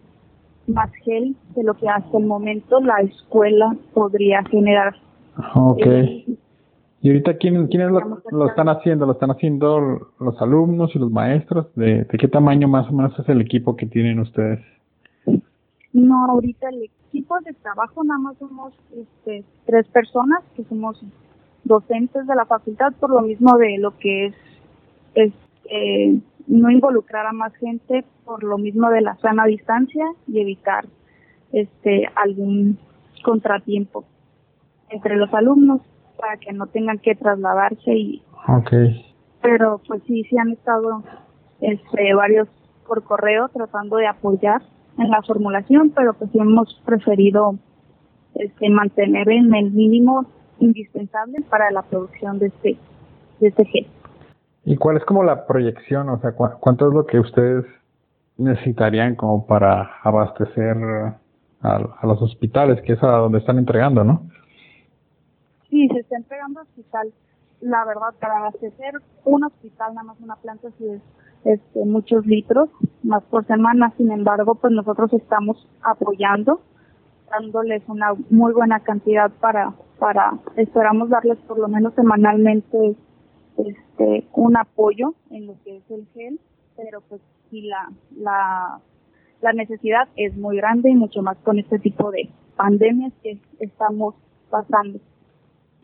más 0.66 0.90
gel 1.04 1.36
de 1.54 1.62
lo 1.62 1.74
que 1.74 1.88
hasta 1.88 2.18
el 2.18 2.26
momento 2.26 2.80
la 2.80 3.00
escuela 3.00 3.76
podría 3.92 4.42
generar. 4.44 4.94
Ok. 5.54 5.82
Eh, 5.84 6.24
¿Y 7.04 7.08
ahorita 7.08 7.36
quién, 7.36 7.66
quiénes 7.66 7.90
lo, 7.90 8.22
lo, 8.30 8.48
están 8.48 8.70
haciendo? 8.70 9.04
¿Lo 9.04 9.12
están 9.12 9.30
haciendo 9.30 10.08
los 10.18 10.40
alumnos 10.40 10.90
y 10.94 10.98
los 10.98 11.10
maestros? 11.10 11.66
¿De, 11.74 12.04
¿De 12.04 12.18
qué 12.18 12.28
tamaño 12.28 12.66
más 12.66 12.88
o 12.88 12.94
menos 12.94 13.12
es 13.18 13.28
el 13.28 13.42
equipo 13.42 13.76
que 13.76 13.84
tienen 13.84 14.20
ustedes? 14.20 14.60
No, 15.92 16.24
ahorita 16.30 16.70
el 16.70 16.84
equipo 16.84 17.38
de 17.40 17.52
trabajo 17.52 18.02
nada 18.04 18.18
más 18.20 18.38
somos 18.38 18.72
este, 18.96 19.44
tres 19.66 19.86
personas 19.88 20.42
que 20.56 20.64
somos 20.64 20.98
docentes 21.64 22.26
de 22.26 22.34
la 22.34 22.46
facultad 22.46 22.94
por 22.98 23.10
lo 23.10 23.20
mismo 23.20 23.58
de 23.58 23.76
lo 23.76 23.98
que 23.98 24.28
es, 24.28 24.34
es 25.14 25.32
eh, 25.66 26.18
no 26.46 26.70
involucrar 26.70 27.26
a 27.26 27.34
más 27.34 27.54
gente 27.56 28.06
por 28.24 28.42
lo 28.42 28.56
mismo 28.56 28.88
de 28.88 29.02
la 29.02 29.16
sana 29.16 29.44
distancia 29.44 30.06
y 30.26 30.40
evitar 30.40 30.86
este 31.52 32.08
algún 32.14 32.78
contratiempo 33.22 34.06
entre 34.88 35.16
los 35.16 35.34
alumnos 35.34 35.82
para 36.18 36.36
que 36.36 36.52
no 36.52 36.66
tengan 36.66 36.98
que 36.98 37.14
trasladarse 37.14 37.92
y 37.92 38.22
okay. 38.48 39.14
pero 39.42 39.80
pues 39.86 40.02
sí 40.06 40.24
sí 40.24 40.38
han 40.38 40.50
estado 40.50 41.02
este 41.60 42.14
varios 42.14 42.48
por 42.86 43.02
correo 43.02 43.48
tratando 43.48 43.96
de 43.96 44.06
apoyar 44.06 44.62
en 44.98 45.10
la 45.10 45.22
formulación 45.22 45.90
pero 45.94 46.14
pues 46.14 46.30
sí 46.30 46.38
hemos 46.38 46.80
preferido 46.84 47.56
este 48.34 48.68
mantener 48.70 49.28
en 49.28 49.54
el 49.54 49.70
mínimo 49.70 50.26
indispensable 50.58 51.42
para 51.48 51.70
la 51.70 51.82
producción 51.82 52.38
de 52.38 52.46
este 52.46 52.76
de 53.40 53.48
este 53.48 53.64
gel 53.64 53.86
¿Y 54.66 54.76
cuál 54.76 54.96
es 54.96 55.04
como 55.04 55.22
la 55.22 55.46
proyección? 55.46 56.08
O 56.08 56.18
sea, 56.20 56.32
¿cuánto 56.32 56.88
es 56.88 56.94
lo 56.94 57.04
que 57.04 57.20
ustedes 57.20 57.66
necesitarían 58.38 59.14
como 59.14 59.46
para 59.46 59.98
abastecer 60.02 60.76
a, 61.62 62.06
los 62.06 62.20
hospitales, 62.20 62.80
que 62.82 62.92
es 62.92 63.02
a 63.02 63.08
donde 63.08 63.38
están 63.38 63.58
entregando, 63.58 64.04
¿no? 64.04 64.28
Sí, 65.74 65.88
se 65.88 65.98
está 65.98 66.16
entregando 66.16 66.60
hospital. 66.60 67.12
La 67.60 67.84
verdad, 67.84 68.14
para 68.20 68.36
abastecer 68.36 68.94
un 69.24 69.42
hospital, 69.42 69.92
nada 69.92 70.06
más 70.06 70.20
una 70.20 70.36
planta, 70.36 70.68
sí 70.78 70.86
es 70.86 71.02
este, 71.44 71.84
muchos 71.84 72.24
litros 72.26 72.70
más 73.02 73.24
por 73.24 73.44
semana. 73.48 73.92
Sin 73.96 74.12
embargo, 74.12 74.54
pues 74.54 74.72
nosotros 74.72 75.12
estamos 75.12 75.66
apoyando, 75.82 76.60
dándoles 77.28 77.82
una 77.88 78.14
muy 78.30 78.52
buena 78.52 78.84
cantidad 78.84 79.32
para, 79.40 79.74
para, 79.98 80.38
esperamos 80.56 81.08
darles 81.08 81.38
por 81.38 81.58
lo 81.58 81.66
menos 81.66 81.92
semanalmente 81.94 82.94
este 83.56 84.28
un 84.32 84.56
apoyo 84.56 85.14
en 85.30 85.48
lo 85.48 85.56
que 85.64 85.78
es 85.78 85.90
el 85.90 86.06
gel, 86.14 86.38
pero 86.76 87.00
pues 87.00 87.20
sí 87.50 87.62
la, 87.62 87.90
la, 88.16 88.78
la 89.42 89.52
necesidad 89.52 90.06
es 90.14 90.36
muy 90.36 90.56
grande 90.56 90.90
y 90.90 90.94
mucho 90.94 91.20
más 91.20 91.36
con 91.38 91.58
este 91.58 91.80
tipo 91.80 92.12
de 92.12 92.30
pandemias 92.54 93.12
que 93.24 93.40
estamos 93.58 94.14
pasando. 94.50 95.00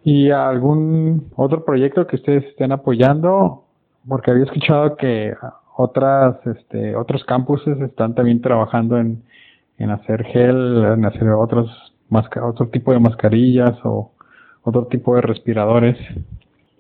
¿Y 0.03 0.31
algún 0.31 1.31
otro 1.37 1.65
proyecto 1.65 2.07
que 2.07 2.17
ustedes 2.17 2.45
estén 2.47 2.73
apoyando? 2.73 3.65
Porque 4.09 4.31
había 4.31 4.45
escuchado 4.45 4.97
que 4.97 5.35
otras, 5.77 6.47
este, 6.47 6.97
otros 6.97 7.25
campuses 7.25 7.81
están 7.81 8.15
también 8.15 8.41
trabajando 8.41 8.99
en, 8.99 9.23
en 9.79 9.91
hacer 9.91 10.25
gel, 10.25 10.85
en 10.85 11.05
hacer 11.05 11.29
otros, 11.31 11.71
otro 12.43 12.69
tipo 12.69 12.93
de 12.93 13.01
mascarillas 13.01 13.79
o 13.85 14.13
otro 14.63 14.87
tipo 14.87 15.15
de 15.17 15.23
respiradores. 15.23 15.99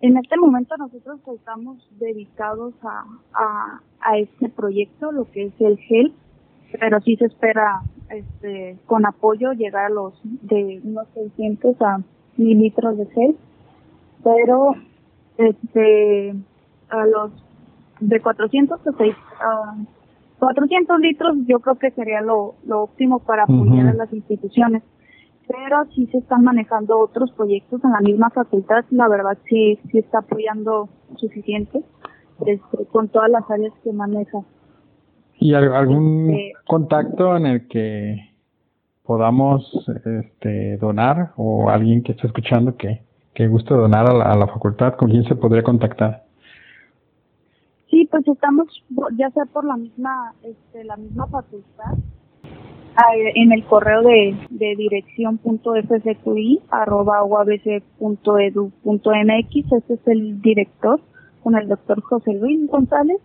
En 0.00 0.16
este 0.16 0.36
momento 0.38 0.74
nosotros 0.78 1.20
estamos 1.34 1.76
dedicados 1.98 2.72
a, 2.82 3.04
a, 3.34 3.80
a 4.00 4.18
este 4.18 4.48
proyecto, 4.48 5.12
lo 5.12 5.30
que 5.30 5.46
es 5.46 5.52
el 5.60 5.76
gel, 5.78 6.14
pero 6.78 7.00
sí 7.00 7.16
se 7.16 7.26
espera 7.26 7.82
este, 8.08 8.78
con 8.86 9.06
apoyo 9.06 9.52
llegar 9.52 9.86
a 9.86 9.90
los 9.90 10.14
de 10.22 10.80
unos 10.84 11.06
600 11.14 11.80
a 11.82 11.98
1000 12.36 12.58
litros 12.58 12.96
de 12.96 13.06
gel, 13.06 13.36
pero 14.22 14.74
este, 15.38 16.34
a 16.88 17.06
los 17.06 17.32
de 18.00 18.20
400 18.20 18.80
a 18.86 18.92
6, 18.96 19.14
400 20.38 21.00
litros 21.00 21.36
yo 21.46 21.60
creo 21.60 21.76
que 21.76 21.90
sería 21.90 22.20
lo, 22.22 22.54
lo 22.66 22.82
óptimo 22.82 23.18
para 23.20 23.44
apoyar 23.44 23.88
a 23.88 23.94
las 23.94 24.12
instituciones 24.12 24.82
pero 25.50 25.84
sí 25.94 26.06
se 26.12 26.18
están 26.18 26.44
manejando 26.44 26.98
otros 26.98 27.32
proyectos 27.32 27.82
en 27.82 27.90
la 27.90 28.00
misma 28.00 28.30
facultad, 28.30 28.84
la 28.90 29.08
verdad 29.08 29.36
sí, 29.48 29.80
sí 29.90 29.98
está 29.98 30.20
apoyando 30.20 30.88
suficiente 31.16 31.82
este, 32.46 32.86
con 32.92 33.08
todas 33.08 33.30
las 33.30 33.50
áreas 33.50 33.72
que 33.82 33.92
maneja. 33.92 34.38
¿Y 35.40 35.54
algún 35.54 36.30
este, 36.30 36.52
contacto 36.66 37.36
en 37.36 37.46
el 37.46 37.66
que 37.66 38.29
podamos 39.10 39.68
este, 40.06 40.76
donar 40.76 41.32
o 41.36 41.68
alguien 41.68 42.04
que 42.04 42.12
esté 42.12 42.28
escuchando 42.28 42.76
que, 42.76 43.02
que 43.34 43.48
guste 43.48 43.74
donar 43.74 44.08
a 44.08 44.36
la, 44.36 44.46
facultad, 44.46 44.94
con 44.94 45.10
quién 45.10 45.24
se 45.24 45.34
podría 45.34 45.64
contactar? 45.64 46.22
Sí, 47.90 48.06
pues 48.08 48.22
estamos 48.28 48.68
ya 49.18 49.28
sea 49.30 49.46
por 49.46 49.64
la 49.64 49.76
misma 49.76 50.32
este, 50.44 50.84
la 50.84 50.96
misma 50.96 51.26
facultad 51.26 51.94
en 53.34 53.50
el 53.50 53.64
correo 53.64 54.02
de, 54.02 54.36
de 54.48 54.76
dirección.fsqi 54.76 56.60
arroba 56.70 57.24
uabc.edu.mx, 57.24 57.82
este 59.72 59.94
es 59.94 60.06
el 60.06 60.40
director, 60.40 61.00
con 61.42 61.56
el 61.56 61.66
doctor 61.66 62.00
José 62.02 62.34
Luis 62.34 62.64
González, 62.70 63.18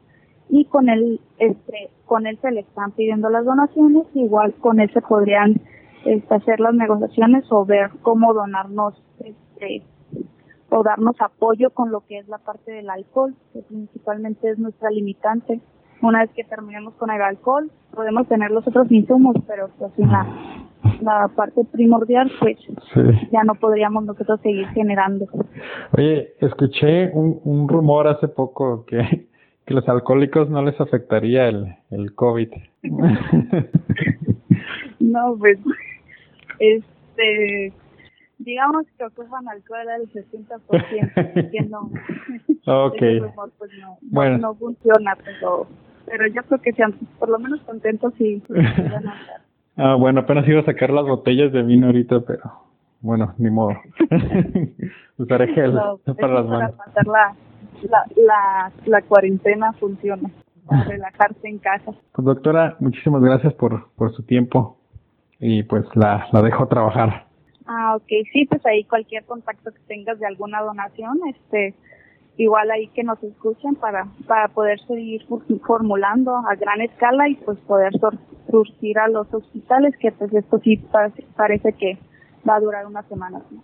y 0.49 0.65
con 0.65 0.89
él, 0.89 1.19
este, 1.39 1.89
con 2.05 2.27
él 2.27 2.38
se 2.41 2.51
le 2.51 2.62
están 2.62 2.91
pidiendo 2.91 3.29
las 3.29 3.45
donaciones, 3.45 4.03
igual 4.13 4.53
con 4.55 4.79
él 4.79 4.91
se 4.93 5.01
podrían 5.01 5.62
este, 6.05 6.34
hacer 6.34 6.60
las 6.60 6.73
negociaciones 6.73 7.45
o 7.49 7.65
ver 7.65 7.89
cómo 8.01 8.34
donarnos, 8.34 9.01
este, 9.19 9.84
o 10.69 10.84
darnos 10.84 11.15
apoyo 11.19 11.69
con 11.71 11.91
lo 11.91 12.01
que 12.01 12.19
es 12.19 12.27
la 12.27 12.38
parte 12.38 12.71
del 12.71 12.89
alcohol, 12.89 13.36
que 13.53 13.62
principalmente 13.62 14.49
es 14.49 14.60
nuestra 14.60 14.89
limitante 14.89 15.62
una 16.01 16.21
vez 16.21 16.31
que 16.36 16.43
terminemos 16.43 16.93
con 16.95 17.10
el 17.10 17.21
alcohol, 17.21 17.71
podemos 17.93 18.27
tener 18.27 18.51
los 18.51 18.67
otros 18.67 18.91
insumos, 18.91 19.36
pero 19.47 19.69
pues 19.77 19.91
en 19.97 20.12
la, 20.12 20.27
la 21.01 21.29
parte 21.36 21.63
primordial, 21.71 22.31
pues 22.39 22.58
ya 23.31 23.43
no 23.43 23.55
podríamos 23.55 24.05
nosotros 24.05 24.39
seguir 24.41 24.67
generando. 24.69 25.25
Oye, 25.97 26.34
escuché 26.39 27.12
un, 27.13 27.39
un 27.43 27.67
rumor 27.67 28.08
hace 28.08 28.27
poco 28.27 28.86
que, 28.86 29.27
que 29.65 29.73
los 29.73 29.88
alcohólicos 29.89 30.49
no 30.49 30.62
les 30.63 30.80
afectaría 30.80 31.47
el, 31.47 31.75
el 31.91 32.13
COVID. 32.13 32.49
no, 34.99 35.36
pues, 35.38 35.58
este, 36.60 37.73
digamos 38.38 38.86
que 38.97 39.06
ocupan 39.06 39.47
alcohol 39.47 39.89
al 39.89 40.04
60%, 40.04 41.51
que 41.51 41.62
no. 41.69 41.89
Ok. 42.67 42.99
Rumor, 42.99 43.51
pues 43.60 43.69
no, 43.80 43.99
bueno. 44.01 44.39
no, 44.39 44.56
funciona, 44.56 45.15
pero 45.23 45.67
pero 46.08 46.27
yo 46.27 46.42
creo 46.44 46.62
que 46.62 46.73
sean 46.73 46.94
por 47.19 47.29
lo 47.29 47.37
menos 47.37 47.62
contentos 47.62 48.13
y 48.19 48.42
Ah, 49.77 49.96
bueno, 49.96 50.21
apenas 50.21 50.48
iba 50.48 50.62
a 50.62 50.65
sacar 50.65 50.89
las 50.89 51.06
botellas 51.06 51.52
de 51.52 51.62
vino 51.62 51.87
ahorita, 51.87 52.21
pero 52.21 52.44
bueno, 53.02 53.33
ni 53.37 53.50
modo. 53.50 53.75
Usaré 55.17 55.54
gel 55.54 55.77
para 56.17 56.33
las 56.33 56.46
manos. 56.46 56.71
Para 56.94 57.35
la, 57.84 58.06
la, 58.15 58.71
la 58.86 59.02
cuarentena 59.02 59.73
funciona, 59.73 60.30
para 60.65 60.84
relajarse 60.84 61.48
en 61.48 61.60
casa. 61.60 61.92
Pues 62.13 62.26
doctora, 62.26 62.76
muchísimas 62.80 63.21
gracias 63.21 63.54
por, 63.54 63.90
por 63.96 64.13
su 64.15 64.23
tiempo 64.23 64.78
y 65.40 65.63
pues 65.63 65.86
la, 65.96 66.28
la 66.32 66.42
dejo 66.42 66.67
trabajar. 66.67 67.26
Ah, 67.67 67.96
ok, 67.96 68.08
sí, 68.32 68.46
pues 68.46 68.63
ahí 68.65 68.84
cualquier 68.84 69.26
contacto 69.26 69.71
que 69.71 69.80
tengas 69.88 70.19
de 70.19 70.28
alguna 70.28 70.62
donación, 70.62 71.19
este, 71.28 71.73
igual 72.38 72.69
ahí 72.69 72.88
que 72.90 73.04
nos 73.04 73.21
escuchen 73.23 73.76
para, 73.76 74.08
para 74.28 74.50
poder 74.50 74.80
seguir 74.82 75.26
formulando 75.65 76.36
a 76.36 76.56
gran 76.56 76.82
escala 76.82 77.28
y 77.28 77.36
pues 77.36 77.58
poder 77.60 77.94
surgir 78.50 79.00
a 79.00 79.08
los 79.08 79.34
hospitales 79.34 79.96
que 79.98 80.12
pues 80.12 80.34
esto 80.34 80.60
sí 80.60 80.78
parece, 81.36 81.73
que 81.73 81.98
va 82.48 82.56
a 82.56 82.60
durar 82.60 82.86
unas 82.86 83.06
semanas 83.08 83.44
más. 83.52 83.63